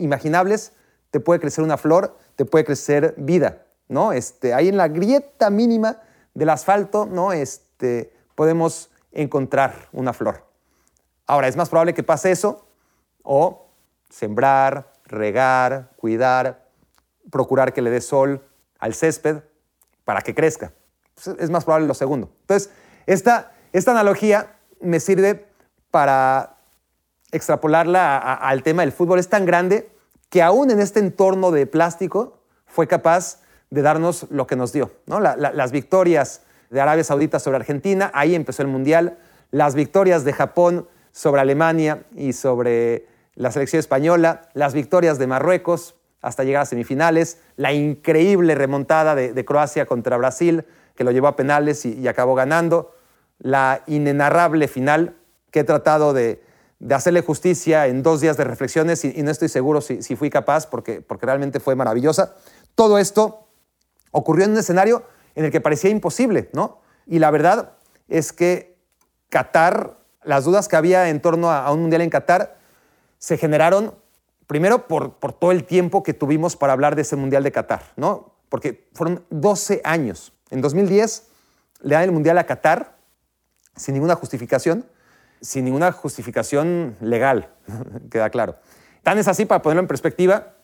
[0.00, 0.72] imaginables,
[1.10, 4.12] te puede crecer una flor, te puede crecer vida, ¿no?
[4.12, 6.00] Este, ahí en la grieta mínima
[6.34, 7.32] del asfalto, ¿no?
[7.32, 10.46] Este, podemos encontrar una flor.
[11.26, 12.66] Ahora, es más probable que pase eso
[13.22, 13.68] o
[14.08, 16.66] sembrar, regar, cuidar,
[17.30, 18.42] procurar que le dé sol
[18.78, 19.38] al césped
[20.04, 20.72] para que crezca.
[21.14, 22.32] Pues, es más probable lo segundo.
[22.40, 22.70] Entonces,
[23.06, 25.46] esta, esta analogía me sirve
[25.90, 26.56] para
[27.32, 29.18] extrapolarla al tema del fútbol.
[29.18, 29.90] Es tan grande
[30.28, 34.90] que aún en este entorno de plástico fue capaz de darnos lo que nos dio.
[35.06, 35.20] ¿no?
[35.20, 39.18] las victorias de Arabia Saudita sobre Argentina, ahí empezó el Mundial.
[39.50, 45.96] Las victorias de Japón sobre Alemania y sobre la selección española, las victorias de Marruecos
[46.22, 50.64] hasta llegar a semifinales, la increíble remontada de, Croacia contra Brasil,
[50.94, 52.94] que lo llevó a penales y acabó ganando,
[53.38, 55.16] la inenarrable final
[55.50, 56.42] que he tratado de,
[56.88, 61.00] hacerle justicia en dos días de reflexiones y, no estoy seguro si, fui capaz porque,
[61.00, 62.36] porque realmente fue maravillosa.
[62.74, 63.46] Todo esto
[64.10, 65.04] ocurrió en un escenario
[65.34, 66.80] en el que parecía imposible, ¿no?
[67.06, 67.72] Y la verdad
[68.08, 68.78] es que
[69.28, 72.56] Qatar, las dudas que había en torno a, un mundial en Qatar
[73.18, 73.94] se generaron
[74.46, 77.82] primero por, por todo el tiempo que tuvimos para hablar de ese mundial de Qatar,
[77.96, 78.34] ¿no?
[78.48, 80.32] Porque fueron 12 años.
[80.50, 81.28] En 2010
[81.82, 82.96] le dan el mundial a Qatar
[83.76, 84.86] sin ninguna justificación
[85.40, 87.50] sin ninguna justificación legal,
[88.10, 88.56] queda claro.
[89.02, 90.54] Tan es así, para ponerlo en perspectiva,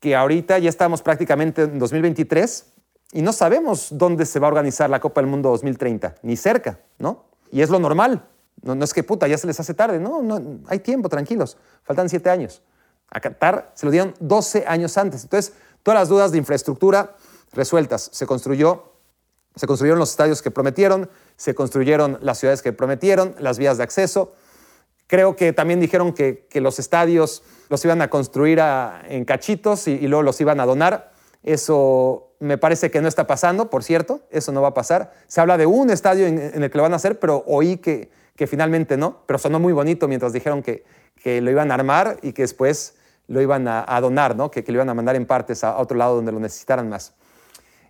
[0.00, 2.72] que ahorita ya estamos prácticamente en 2023
[3.12, 6.80] y no sabemos dónde se va a organizar la Copa del Mundo 2030, ni cerca,
[6.98, 7.26] ¿no?
[7.50, 8.26] Y es lo normal.
[8.62, 12.08] No, es que puta, ya se les hace tarde, no, no, hay tiempo, tranquilos, faltan
[12.08, 12.62] siete años.
[13.10, 15.22] A Qatar se lo dieron 12 años antes.
[15.22, 15.52] Entonces,
[15.82, 17.14] todas las dudas de infraestructura
[17.52, 18.10] resueltas.
[18.12, 18.95] Se construyó,
[19.56, 23.84] se construyeron los estadios que prometieron, se construyeron las ciudades que prometieron, las vías de
[23.84, 24.34] acceso.
[25.06, 28.60] Creo que también dijeron que, los estadios los iban a construir
[29.08, 31.12] en cachitos y, luego los iban a donar.
[31.42, 35.12] Eso me parece que no está pasando, por cierto, eso no va a pasar.
[35.26, 38.10] Se habla de un estadio en, el que lo van a hacer, pero oí que,
[38.36, 40.84] que, finalmente no, pero sonó muy bonito mientras dijeron que,
[41.22, 42.96] que lo iban a armar y que después
[43.28, 44.50] lo iban a, donar, ¿no?
[44.50, 47.14] que, que lo iban a mandar en partes a otro lado donde lo necesitaran más.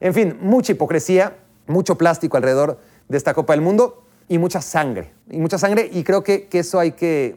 [0.01, 1.37] En fin, mucha hipocresía,
[1.67, 5.13] mucho plástico alrededor de esta Copa del Mundo y mucha sangre.
[5.31, 7.37] Y mucha sangre y creo que, eso hay que,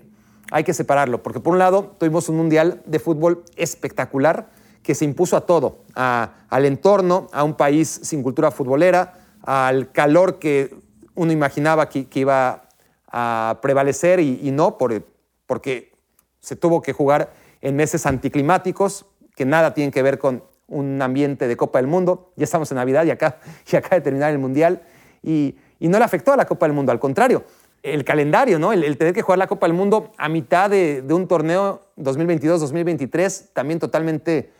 [0.51, 4.49] hay que separarlo, porque por un lado tuvimos un mundial de fútbol espectacular
[4.83, 10.39] que se impuso a todo, al entorno, a un país sin cultura futbolera, al calor
[10.39, 10.75] que
[11.15, 12.69] uno imaginaba que, iba
[13.11, 15.03] a prevalecer y, no, por,
[15.45, 15.91] porque
[16.39, 19.05] se tuvo que jugar en meses anticlimáticos
[19.35, 22.31] que nada tienen que ver con un ambiente de Copa del Mundo.
[22.35, 23.39] Ya estamos en Navidad y acá,
[23.71, 24.81] y acaba de terminar el Mundial.
[25.21, 27.43] Y, no le afectó a la Copa del Mundo, al contrario.
[27.81, 28.73] El calendario, ¿no?
[28.73, 33.79] el, tener que jugar la Copa del Mundo a mitad de, un torneo 2022-2023, también
[33.79, 34.51] totalmente,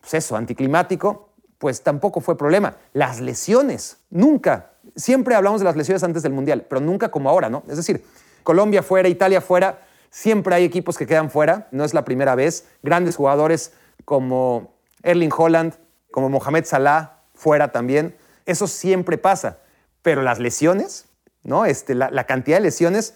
[0.00, 2.76] pues eso, anticlimático, pues tampoco fue problema.
[2.92, 4.72] Las lesiones, nunca.
[4.94, 7.62] Siempre hablamos de las lesiones antes del Mundial, pero nunca como ahora, ¿no?
[7.68, 8.04] Es decir,
[8.42, 12.66] Colombia fuera, Italia fuera, siempre hay equipos que quedan fuera, no es la primera vez.
[12.82, 13.72] Grandes jugadores
[14.04, 15.74] como Erling Holland,
[16.10, 18.16] como Mohamed Salah, fuera también.
[18.44, 19.58] Eso siempre pasa.
[20.02, 21.06] Pero las lesiones,
[21.42, 21.64] ¿no?
[21.64, 23.14] Este, la, cantidad de lesiones,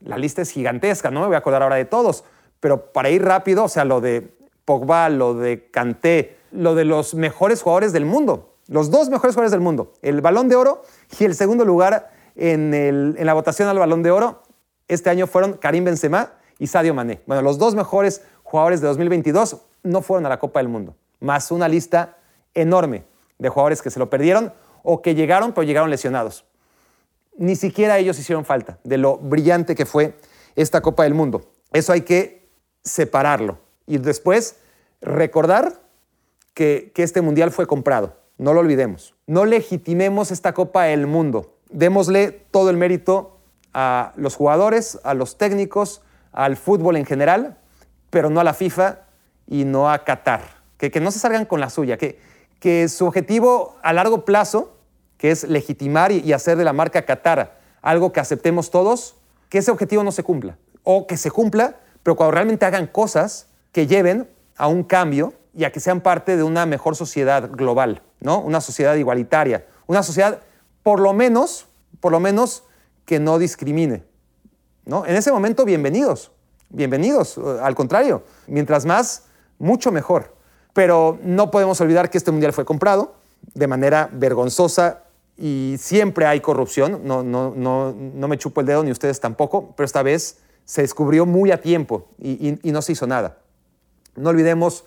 [0.00, 2.24] la lista es gigantesca, no me voy a acordar ahora de todos.
[2.60, 7.14] Pero para ir rápido, o sea, lo de Pogba, lo de Kanté, lo de los
[7.14, 10.82] mejores jugadores del mundo, los dos mejores jugadores del mundo, el Balón de Oro
[11.18, 14.42] y el segundo lugar en, en la votación al Balón de Oro
[14.90, 17.20] este año fueron Karim Benzema y Sadio Mané.
[17.24, 21.50] Bueno, los dos mejores jugadores de 2022 no fueron a la Copa del Mundo, más
[21.50, 22.18] una lista
[22.54, 23.04] enorme
[23.38, 24.52] de jugadores que se lo perdieron
[24.82, 26.44] o que llegaron pero llegaron lesionados.
[27.36, 30.18] Ni siquiera ellos hicieron falta de lo brillante que fue
[30.56, 31.50] esta Copa del Mundo.
[31.72, 32.48] Eso hay que
[32.84, 34.56] separarlo y después
[35.00, 35.80] recordar
[36.54, 38.16] que, que este Mundial fue comprado.
[38.36, 39.14] No lo olvidemos.
[39.26, 41.56] No legitimemos esta Copa del Mundo.
[41.70, 43.38] Démosle todo el mérito
[43.72, 46.02] a los jugadores, a los técnicos,
[46.32, 47.58] al fútbol en general,
[48.10, 49.00] pero no a la FIFA
[49.46, 50.59] y no a Qatar.
[50.80, 52.18] Que, que no se salgan con la suya, que,
[52.58, 54.78] que su objetivo a largo plazo,
[55.18, 59.16] que es legitimar y, hacer de la marca Qatar algo que aceptemos todos,
[59.50, 60.56] que ese objetivo no se cumpla.
[60.82, 64.26] O que se cumpla, pero cuando realmente hagan cosas que lleven
[64.56, 68.40] a un cambio y a que sean parte de una mejor sociedad global, ¿no?
[68.40, 70.40] Una sociedad igualitaria, una sociedad
[70.82, 71.66] por lo menos,
[72.00, 72.62] por lo menos
[73.04, 74.02] que no discrimine,
[74.86, 75.04] ¿no?
[75.04, 76.32] En ese momento bienvenidos,
[76.70, 79.24] bienvenidos, al contrario, mientras más
[79.58, 80.39] mucho mejor.
[80.80, 83.14] Pero no podemos olvidar que este mundial fue comprado
[83.52, 85.02] de manera vergonzosa
[85.36, 87.02] y siempre hay corrupción.
[87.04, 90.80] No, no, no, no me chupo el dedo ni ustedes tampoco, pero esta vez se
[90.80, 93.40] descubrió muy a tiempo y, no se hizo nada.
[94.16, 94.84] No olvidemos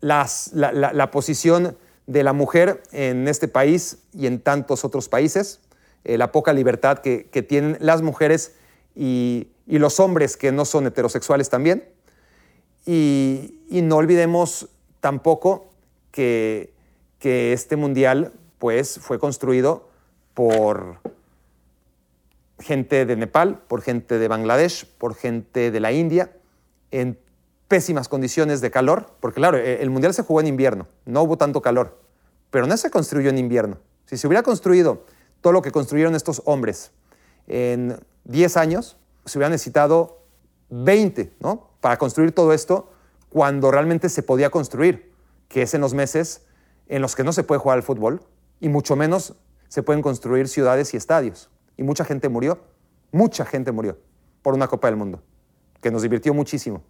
[0.00, 1.76] las, la, posición
[2.08, 5.60] de la mujer en este país y en tantos otros países,
[6.02, 8.56] eh, la poca libertad que, tienen las mujeres
[8.96, 11.94] y, y los hombres que no son heterosexuales también.
[12.86, 14.68] Y, no olvidemos
[15.04, 15.66] tampoco
[16.12, 16.72] que,
[17.20, 19.86] este mundial pues, fue construido
[20.32, 21.00] por
[22.58, 26.32] gente de Nepal, por gente de Bangladesh, por gente de la India,
[26.90, 27.18] en
[27.68, 31.36] pésimas condiciones de calor, porque claro, e, el mundial se jugó en invierno, no hubo
[31.36, 32.00] tanto calor,
[32.50, 33.76] pero no se construyó en invierno.
[34.06, 35.04] Si se hubiera construido
[35.42, 36.92] todo lo que construyeron estos hombres
[37.46, 38.96] en 10 años,
[39.26, 40.22] se hubiera necesitado
[40.70, 41.68] 20, ¿no?
[41.82, 42.93] Para construir todo esto
[43.34, 45.12] cuando realmente se podía construir,
[45.48, 46.46] que es en los meses
[46.86, 48.20] en los que no se puede jugar al fútbol
[48.60, 49.34] y mucho menos
[49.66, 51.50] se pueden construir ciudades y estadios.
[51.76, 52.60] Y mucha gente murió,
[53.10, 53.98] mucha gente murió
[54.40, 55.20] por una Copa del Mundo,
[55.80, 56.84] que nos divirtió muchísimo.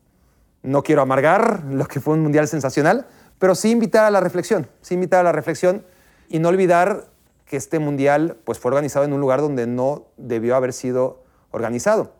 [0.62, 3.06] No quiero amargar lo que fue un mundial sensacional,
[3.38, 5.86] pero sí invitar a la reflexión, sí invitar a la reflexión
[6.28, 7.08] y no olvidar
[7.46, 12.12] que este mundial pues, fue organizado en un lugar donde no debió haber sido organizado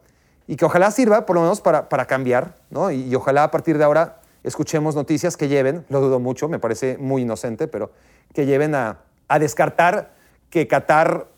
[0.47, 2.90] y que ojalá sirva por lo menos para, para cambiar, ¿no?
[2.90, 6.99] Y, ojalá a partir de ahora escuchemos noticias que lleven, lo dudo mucho, me parece
[6.99, 7.90] muy inocente, pero
[8.34, 10.12] que lleven a, a descartar
[10.51, 11.28] que Qatar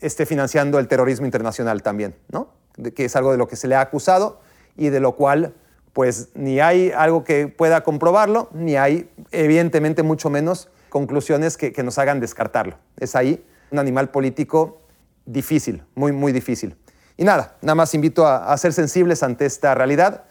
[0.00, 2.48] esté financiando el terrorismo internacional también, ¿no?
[2.94, 4.40] que es algo de lo que se le ha acusado
[4.76, 5.54] y de lo cual
[5.92, 11.82] pues ni hay algo que pueda comprobarlo, ni hay evidentemente mucho menos conclusiones que, que
[11.82, 12.76] nos hagan descartarlo.
[12.98, 14.78] Es ahí un animal político
[15.26, 16.76] difícil, muy, muy difícil.
[17.22, 20.24] Y nada, nada más invito a, ser sensibles ante esta realidad.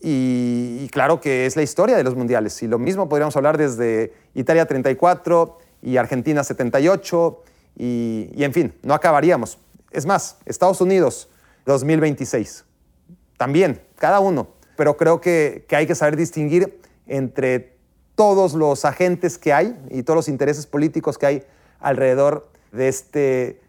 [0.00, 2.62] Y, claro que es la historia de los mundiales.
[2.62, 7.42] Y lo mismo podríamos hablar desde Italia 34 y Argentina 78.
[7.76, 9.58] Y, y en fin, no acabaríamos.
[9.90, 11.28] Es más, Estados Unidos
[11.64, 12.64] 2026.
[13.36, 14.46] También, cada uno.
[14.76, 17.76] Pero creo que, que hay que saber distinguir entre
[18.14, 21.42] todos los agentes que hay y todos los intereses políticos que hay
[21.80, 23.60] alrededor de este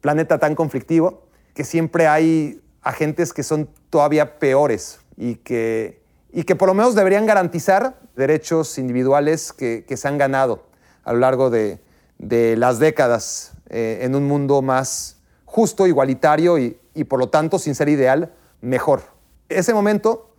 [0.00, 1.23] planeta tan conflictivo
[1.54, 6.02] que siempre hay agentes que son todavía peores y que,
[6.32, 10.66] y que por lo menos deberían garantizar derechos individuales que, se han ganado
[11.04, 11.80] a lo largo de,
[12.18, 17.74] las décadas eh, en un mundo más justo, igualitario y, y por lo tanto, sin
[17.74, 19.02] ser ideal, mejor.
[19.48, 20.34] Ese momento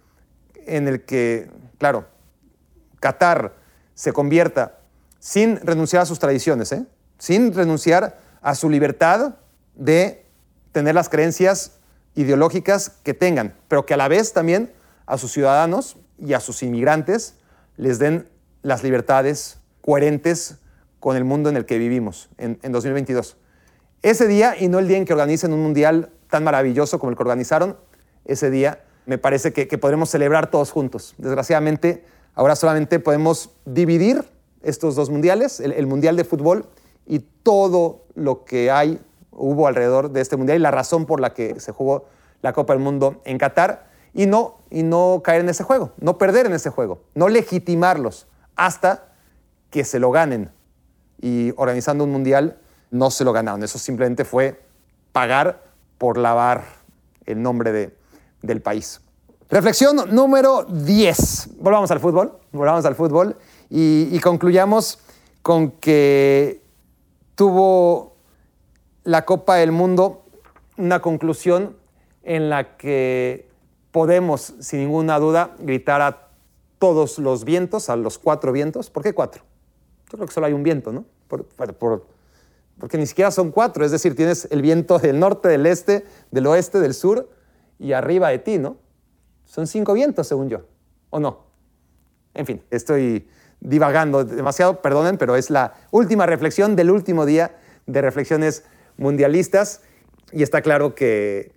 [0.65, 2.05] en el que, claro,
[2.99, 3.53] Qatar
[3.93, 4.79] se convierta
[5.19, 6.85] sin renunciar a sus tradiciones, ¿eh?
[7.17, 9.35] sin renunciar a su libertad
[9.75, 10.24] de
[10.75, 11.77] tener las creencias
[12.15, 14.73] ideológicas que tengan, pero que a la vez también
[15.05, 17.35] a sus ciudadanos y a sus inmigrantes
[17.77, 18.27] les den
[18.61, 20.57] las libertades coherentes
[20.99, 23.37] con el mundo en el que vivimos en, 2022.
[24.01, 27.15] Ese día, y no el día en que organicen un mundial tan maravilloso como el
[27.15, 27.77] que organizaron,
[28.25, 31.15] ese día me parece que, podremos celebrar todos juntos.
[31.17, 32.03] Desgraciadamente,
[32.33, 34.25] ahora solamente podemos dividir
[34.61, 36.67] estos dos mundiales, el, mundial de fútbol
[37.07, 38.99] y todo lo que hay,
[39.35, 42.05] hubo alrededor de este mundial y la razón por la que se jugó
[42.41, 46.17] la Copa del Mundo en Qatar y no, y no caer en ese juego, no
[46.17, 49.09] perder en ese juego, no legitimarlos hasta
[49.69, 50.51] que se lo ganen.
[51.21, 52.57] Y organizando un mundial
[52.91, 54.61] no se lo ganaron, eso simplemente fue
[55.11, 55.63] pagar
[55.97, 56.63] por lavar
[57.25, 57.95] el nombre de,
[58.41, 59.01] del país.
[59.49, 61.49] Reflexión número 10.
[61.59, 63.35] Volvamos al fútbol, volvamos al fútbol
[63.69, 64.99] y, y concluyamos
[65.41, 66.61] con que
[67.35, 68.14] tuvo
[69.05, 70.25] la Copa del Mundo
[70.77, 71.77] una conclusión
[72.23, 73.47] en la que
[73.91, 76.27] podemos, sin ninguna duda, gritar a
[76.79, 78.89] todos los vientos, a los cuatro vientos.
[78.89, 79.43] ¿Por qué cuatro?
[80.11, 81.05] Yo creo que solo hay un viento, ¿no?
[82.77, 86.45] porque ni siquiera son cuatro, es decir, tienes el viento del norte, del este, del
[86.47, 87.29] oeste, del sur
[87.79, 88.77] y arriba de ti, ¿no?
[89.45, 90.65] Son cinco vientos, según yo,
[91.09, 91.45] ¿o no?
[92.33, 93.27] En fin, estoy
[93.61, 98.63] divagando demasiado, perdonen, pero es la última reflexión del último día de reflexiones
[98.97, 99.81] mundialistas
[100.31, 101.55] y está claro que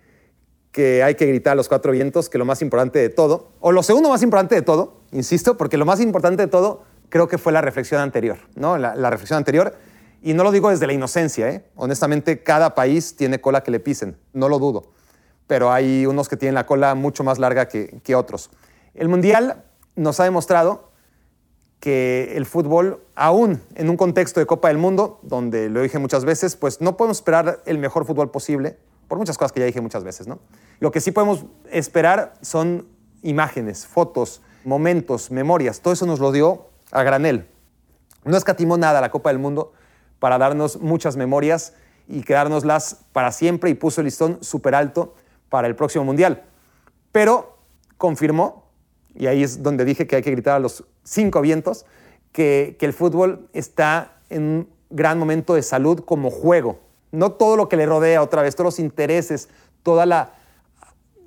[0.71, 3.71] que hay que gritar a los cuatro vientos que lo más importante de todo, o
[3.71, 7.37] lo segundo más importante de todo, insisto, porque lo más importante de todo creo que
[7.37, 8.77] fue la reflexión anterior, ¿no?
[8.77, 9.75] La, reflexión anterior,
[10.21, 11.65] y no lo digo desde la inocencia, ¿eh?
[11.75, 14.91] Honestamente, cada país tiene cola que le pisen, no lo dudo,
[15.47, 18.51] pero hay unos que tienen la cola mucho más larga que, que otros.
[18.93, 19.63] El Mundial
[19.95, 20.88] nos ha demostrado
[21.79, 26.25] que el fútbol, aún en un contexto de Copa del Mundo, donde lo dije muchas
[26.25, 28.77] veces, pues no podemos esperar el mejor fútbol posible,
[29.07, 30.39] por muchas cosas que ya dije muchas veces, ¿no?
[30.79, 32.87] Lo que sí podemos esperar son
[33.23, 35.81] imágenes, fotos, momentos, memorias.
[35.81, 37.47] Todo eso nos lo dio a granel.
[38.23, 39.73] No escatimó nada la Copa del Mundo
[40.19, 41.73] para darnos muchas memorias
[42.07, 45.15] y quedárnoslas para siempre y puso el listón súper alto
[45.49, 46.43] para el próximo Mundial.
[47.11, 47.57] Pero
[47.97, 48.68] confirmó,
[49.15, 51.85] y ahí es donde dije que hay que gritar a los cinco vientos,
[52.31, 56.79] que, que el fútbol está en un gran momento de salud como juego,
[57.11, 59.49] no todo lo que le rodea otra vez, todos los intereses,
[59.83, 60.33] toda la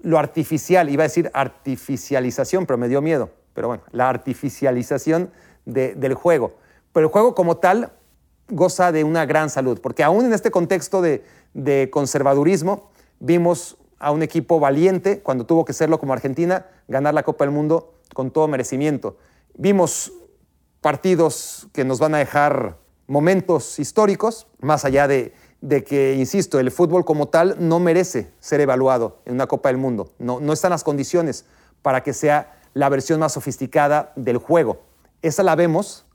[0.03, 5.31] lo artificial, iba a decir artificialización, pero me dio miedo, pero bueno, la artificialización
[5.65, 6.55] del juego.
[6.93, 7.93] Pero el juego como tal
[8.49, 11.25] goza de una gran salud, porque aún en este contexto de,
[11.55, 17.23] de conservadurismo vimos a un equipo valiente, cuando tuvo que serlo como Argentina, ganar la
[17.23, 19.17] Copa del Mundo con todo merecimiento.
[19.55, 20.13] Vimos
[20.81, 26.73] partidos que nos van a dejar momentos históricos, más allá de, de que, insisto, el
[26.73, 30.11] fútbol como tal no merece ser evaluado en una Copa del Mundo.
[30.19, 31.45] No, no están las condiciones
[31.81, 34.83] para que sea la versión más sofisticada del juego.
[35.23, 36.07] Esa la vemos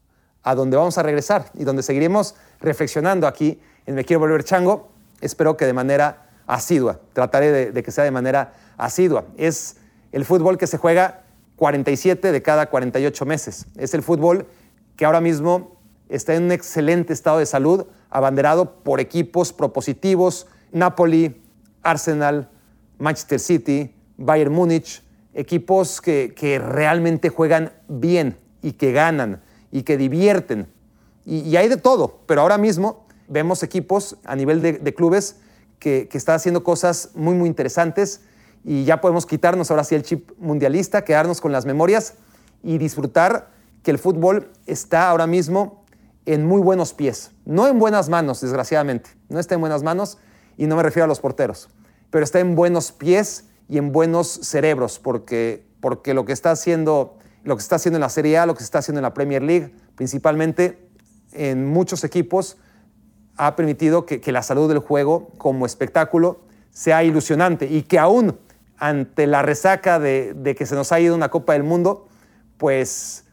[0.43, 4.89] a donde vamos a regresar y donde seguiremos reflexionando aquí en Me Quiero Volver Chango.
[5.21, 6.99] Espero que de manera asidua.
[7.13, 9.25] Trataré de, que sea de manera asidua.
[9.37, 9.77] Es
[10.11, 11.23] el fútbol que se juega
[11.57, 13.67] 47 de cada 48 meses.
[13.75, 14.47] Es el fútbol
[14.95, 15.77] que ahora mismo
[16.09, 21.41] está en un excelente estado de salud abanderado por equipos propositivos, Napoli,
[21.83, 22.49] Arsenal,
[22.97, 29.41] Manchester City, Bayern Múnich, equipos que, realmente juegan bien y que ganan
[29.71, 30.67] y que divierten.
[31.25, 35.37] Y, hay de todo, pero ahora mismo vemos equipos a nivel de, clubes
[35.79, 38.21] que, están haciendo cosas muy, muy interesantes.
[38.63, 42.15] Y ya podemos quitarnos ahora sí el chip mundialista, quedarnos con las memorias
[42.63, 43.49] y disfrutar
[43.83, 45.85] que el fútbol está ahora mismo
[46.25, 50.17] en muy buenos pies, no en buenas manos, desgraciadamente, no está en buenas manos
[50.57, 51.69] y no me refiero a los porteros,
[52.09, 57.17] pero está en buenos pies y en buenos cerebros, porque, porque lo, que está haciendo,
[57.45, 59.41] lo que está haciendo en la Serie A, lo que está haciendo en la Premier
[59.41, 60.89] League, principalmente
[61.31, 62.57] en muchos equipos,
[63.37, 68.37] ha permitido que, la salud del juego como espectáculo sea ilusionante y que aún
[68.77, 72.07] ante la resaca de, que se nos ha ido una Copa del Mundo,
[72.57, 73.25] pues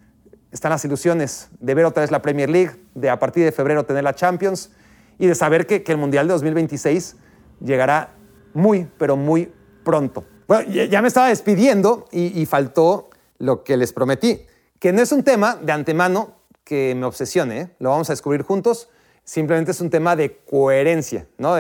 [0.53, 3.85] están las ilusiones de ver otra vez la Premier League, de a partir de febrero
[3.85, 4.71] tener la Champions
[5.19, 7.17] y de saber que, el Mundial de 2026
[7.61, 8.15] llegará
[8.53, 9.53] muy, pero muy
[9.85, 10.25] pronto.
[10.47, 14.47] Bueno, ya me estaba despidiendo y, faltó lo que les prometí,
[14.79, 17.71] que no es un tema de antemano que me obsesione, ¿eh?
[17.79, 18.89] lo vamos a descubrir juntos,
[19.25, 21.57] simplemente es un tema de coherencia, ¿no?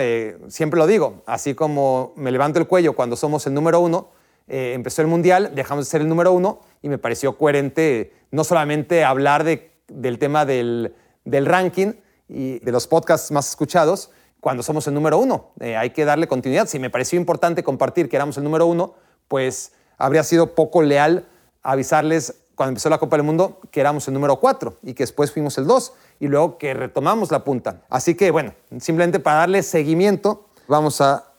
[0.49, 4.11] siempre lo digo, así como me levanto el cuello cuando somos el número uno,
[4.47, 8.45] eh, empezó el Mundial, dejamos de ser el número uno y me pareció coherente no
[8.45, 10.95] solamente hablar del tema del,
[11.25, 11.95] ranking
[12.29, 14.11] y de los podcasts más escuchados,
[14.41, 15.53] cuando somos el número uno.
[15.61, 16.67] Eh, hay que darle continuidad.
[16.67, 18.95] Si me pareció importante compartir que éramos el número uno,
[19.29, 21.27] pues habría sido poco leal
[21.62, 25.33] avisarles cuando empezó la Copa del Mundo que éramos el número cuatro y que después
[25.33, 27.83] fuimos el dos y luego que retomamos la punta.
[27.89, 31.33] Así que bueno, simplemente para darle seguimiento, vamos a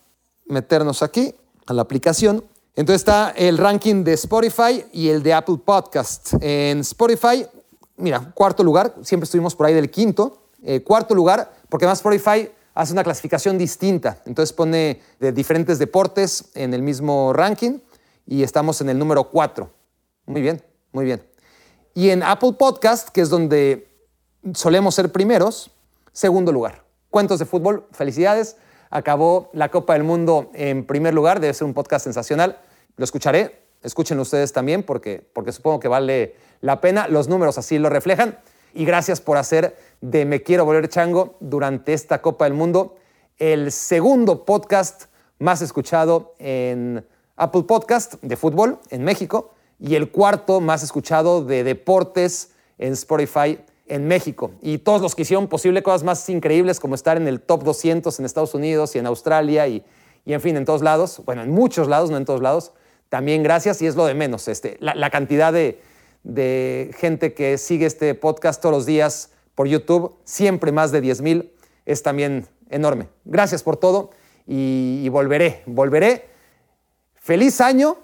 [0.46, 1.36] meternos aquí
[1.66, 2.44] a la aplicación.
[2.76, 6.34] Entonces está el ranking de Spotify y el de Apple Podcast.
[6.42, 7.46] En Spotify,
[7.98, 10.42] mira, cuarto lugar, siempre estuvimos por ahí del quinto.
[10.62, 14.22] Eh, cuarto lugar, porque más Spotify hace una clasificación distinta.
[14.26, 17.80] Entonces pone de diferentes deportes en el mismo ranking
[18.26, 19.70] y estamos en el número 4.
[20.26, 20.62] Muy bien,
[20.96, 21.22] muy bien.
[21.94, 23.90] Y en Apple Podcast, que es donde
[24.54, 25.70] solemos ser primeros,
[26.14, 26.86] segundo lugar.
[27.10, 28.56] Cuentos de fútbol, felicidades.
[28.90, 32.60] Acabó la Copa del Mundo en primer lugar, debe ser un podcast sensacional.
[32.96, 37.10] Lo escucharé, escúchenlo ustedes también porque, porque supongo que vale la pena.
[37.10, 38.40] Los números así lo reflejan.
[38.74, 42.96] Y gracias por hacer de Me Quiero Volver Chango durante esta Copa del Mundo
[43.38, 45.08] el segundo podcast
[45.40, 51.64] más escuchado en Apple Podcast de fútbol en México y el cuarto más escuchado de
[51.64, 54.52] deportes en Spotify en México.
[54.62, 58.18] Y todos los que hicieron posible cosas más increíbles como estar en el top 200
[58.20, 59.84] en Estados Unidos y en Australia y,
[60.26, 62.72] en fin, en todos lados, bueno, en muchos lados, no en todos lados,
[63.10, 65.80] también gracias y es lo de menos, este, la, cantidad de,
[66.98, 71.52] gente que sigue este podcast todos los días por YouTube, siempre más de 10 mil,
[71.86, 73.08] es también enorme.
[73.26, 74.10] Gracias por todo
[74.48, 76.28] y, y volveré, volveré.
[77.14, 77.98] Feliz año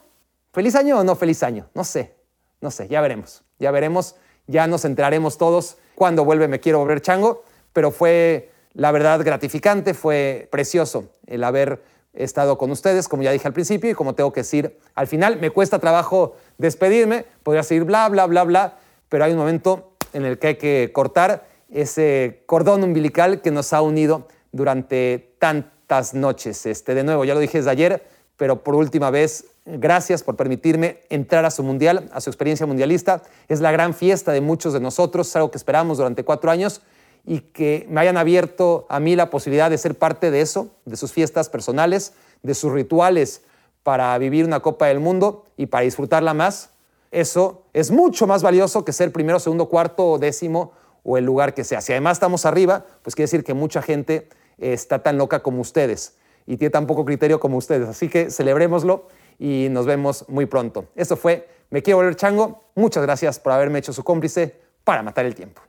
[0.54, 1.70] ¿Feliz año o no feliz año?
[1.74, 2.14] No sé,
[2.60, 4.16] no sé, ya veremos, ya veremos,
[4.48, 9.94] ya nos enteraremos todos cuando vuelve Me Quiero Volver Chango, pero fue la verdad gratificante,
[9.94, 11.82] fue precioso el haber
[12.14, 15.40] estado con ustedes, como ya dije al principio y como tengo que decir al final.
[15.40, 18.78] Me cuesta trabajo despedirme, podría seguir bla, bla, bla, bla,
[19.08, 23.72] pero hay un momento en el que hay que cortar ese cordón umbilical que nos
[23.72, 26.66] ha unido durante tantas noches.
[26.66, 31.02] Este, de nuevo, ya lo dije desde ayer, pero por última vez Gracias por permitirme
[31.10, 33.22] entrar a su mundial, a su experiencia mundialista.
[33.48, 36.82] Es la gran fiesta de muchos de nosotros, es algo que esperamos durante cuatro años
[37.26, 40.98] y que me hayan abierto a mí la posibilidad de ser parte de eso, de
[40.98, 43.44] sus fiestas personales, de sus rituales
[43.84, 46.72] para vivir una Copa del Mundo y para disfrutarla más.
[47.12, 50.72] Eso es mucho más valioso que ser primero, segundo, cuarto o décimo
[51.04, 51.82] o el lugar que sea.
[51.82, 56.16] Si además estamos arriba, pues quiere decir que mucha gente está tan loca como ustedes
[56.48, 57.88] y tiene tan poco criterio como ustedes.
[57.88, 59.08] Así que celebrémoslo
[59.40, 60.86] y nos vemos muy pronto.
[60.96, 62.64] Esto fue Me Quiero Volver Chango.
[62.76, 65.62] Muchas gracias por haberme hecho su cómplice para matar el tiempo.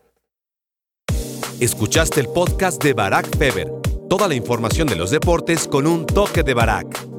[1.61, 3.73] Escuchaste el podcast de Barack Feber.
[4.09, 7.12] Toda la información de los deportes con un toque de Barack.